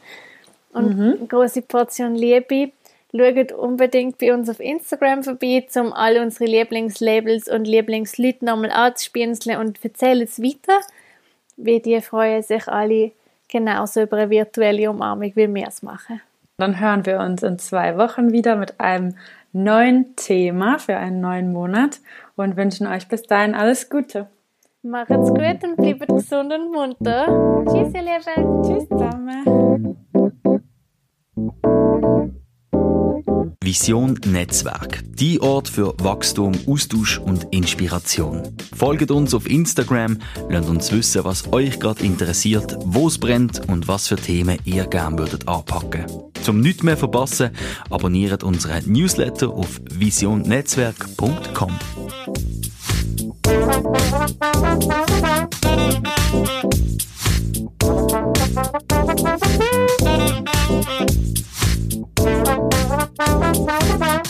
und 0.72 0.96
mhm. 0.96 1.16
eine 1.18 1.26
große 1.26 1.62
Portion 1.62 2.14
Liebe. 2.14 2.72
Schaut 3.14 3.53
unbedingt 3.53 4.18
bei 4.18 4.33
uns 4.33 4.48
auf 4.48 4.59
Instagram 4.59 5.22
vorbei, 5.22 5.66
um 5.77 5.92
all 5.92 6.18
unsere 6.18 6.51
Lieblingslabels 6.51 7.48
und 7.48 7.66
Lieblingsleute 7.66 8.44
nochmal 8.44 8.70
anzuspielen 8.70 9.37
und 9.59 9.85
erzählt 9.85 10.22
es 10.22 10.40
weiter, 10.40 10.81
wie 11.57 11.81
die 11.81 12.01
freuen 12.01 12.42
sich 12.42 12.68
alle 12.68 13.12
genauso 13.48 14.03
über 14.03 14.16
eine 14.16 14.31
virtuelle 14.31 14.90
Umarmung, 14.90 15.33
wie 15.35 15.55
wir 15.55 15.68
es 15.68 15.83
machen. 15.83 16.22
Dann 16.57 16.81
hören 16.81 17.05
wir 17.05 17.20
uns 17.20 17.42
in 17.42 17.59
zwei 17.59 17.98
Wochen 17.98 18.33
wieder 18.33 18.57
mit 18.57 18.81
einem 18.81 19.16
neuen 19.53 20.16
Thema 20.16 20.79
für 20.79 20.96
einen 20.96 21.20
neuen 21.20 21.53
Monat 21.53 22.01
und 22.37 22.57
wünschen 22.57 22.87
euch 22.87 23.09
bis 23.09 23.22
dahin 23.22 23.55
alles 23.55 23.90
Gute. 23.90 24.29
Macht's 24.83 25.29
gut 25.29 25.62
und 25.64 25.77
bleibt 25.77 26.09
gesund 26.09 26.53
und 26.53 26.72
munter. 26.72 27.27
Tschüss, 27.66 27.92
ihr 27.94 28.03
Lieben. 28.03 28.62
Tschüss 28.62 28.88
zusammen. 28.88 29.96
Vision 33.62 34.18
Netzwerk. 34.27 35.03
Die 35.07 35.40
Ort 35.40 35.68
für 35.68 35.94
Wachstum, 35.98 36.53
Austausch 36.66 37.18
und 37.18 37.46
Inspiration. 37.51 38.42
Folgt 38.77 39.11
uns 39.11 39.35
auf 39.35 39.48
Instagram, 39.48 40.18
lasst 40.48 40.68
uns 40.68 40.90
wissen, 40.92 41.25
was 41.25 41.53
euch 41.53 41.79
gerade 41.79 42.05
interessiert, 42.05 42.77
wo 42.85 43.09
es 43.09 43.18
brennt 43.18 43.68
und 43.68 43.88
was 43.88 44.09
für 44.09 44.16
Themen 44.16 44.59
ihr 44.64 44.87
gerne 44.87 45.18
würdet 45.18 45.48
anpacken. 45.48 46.07
Zum 46.42 46.61
nichts 46.61 46.83
mehr 46.83 46.96
verpassen, 46.96 47.51
abonniert 47.90 48.42
unseren 48.42 48.90
Newsletter 48.90 49.51
auf 49.51 49.81
visionnetzwerk.com. 49.90 51.79
Thank 58.55 58.83
you. 58.83 58.91
Bye. 63.64 64.22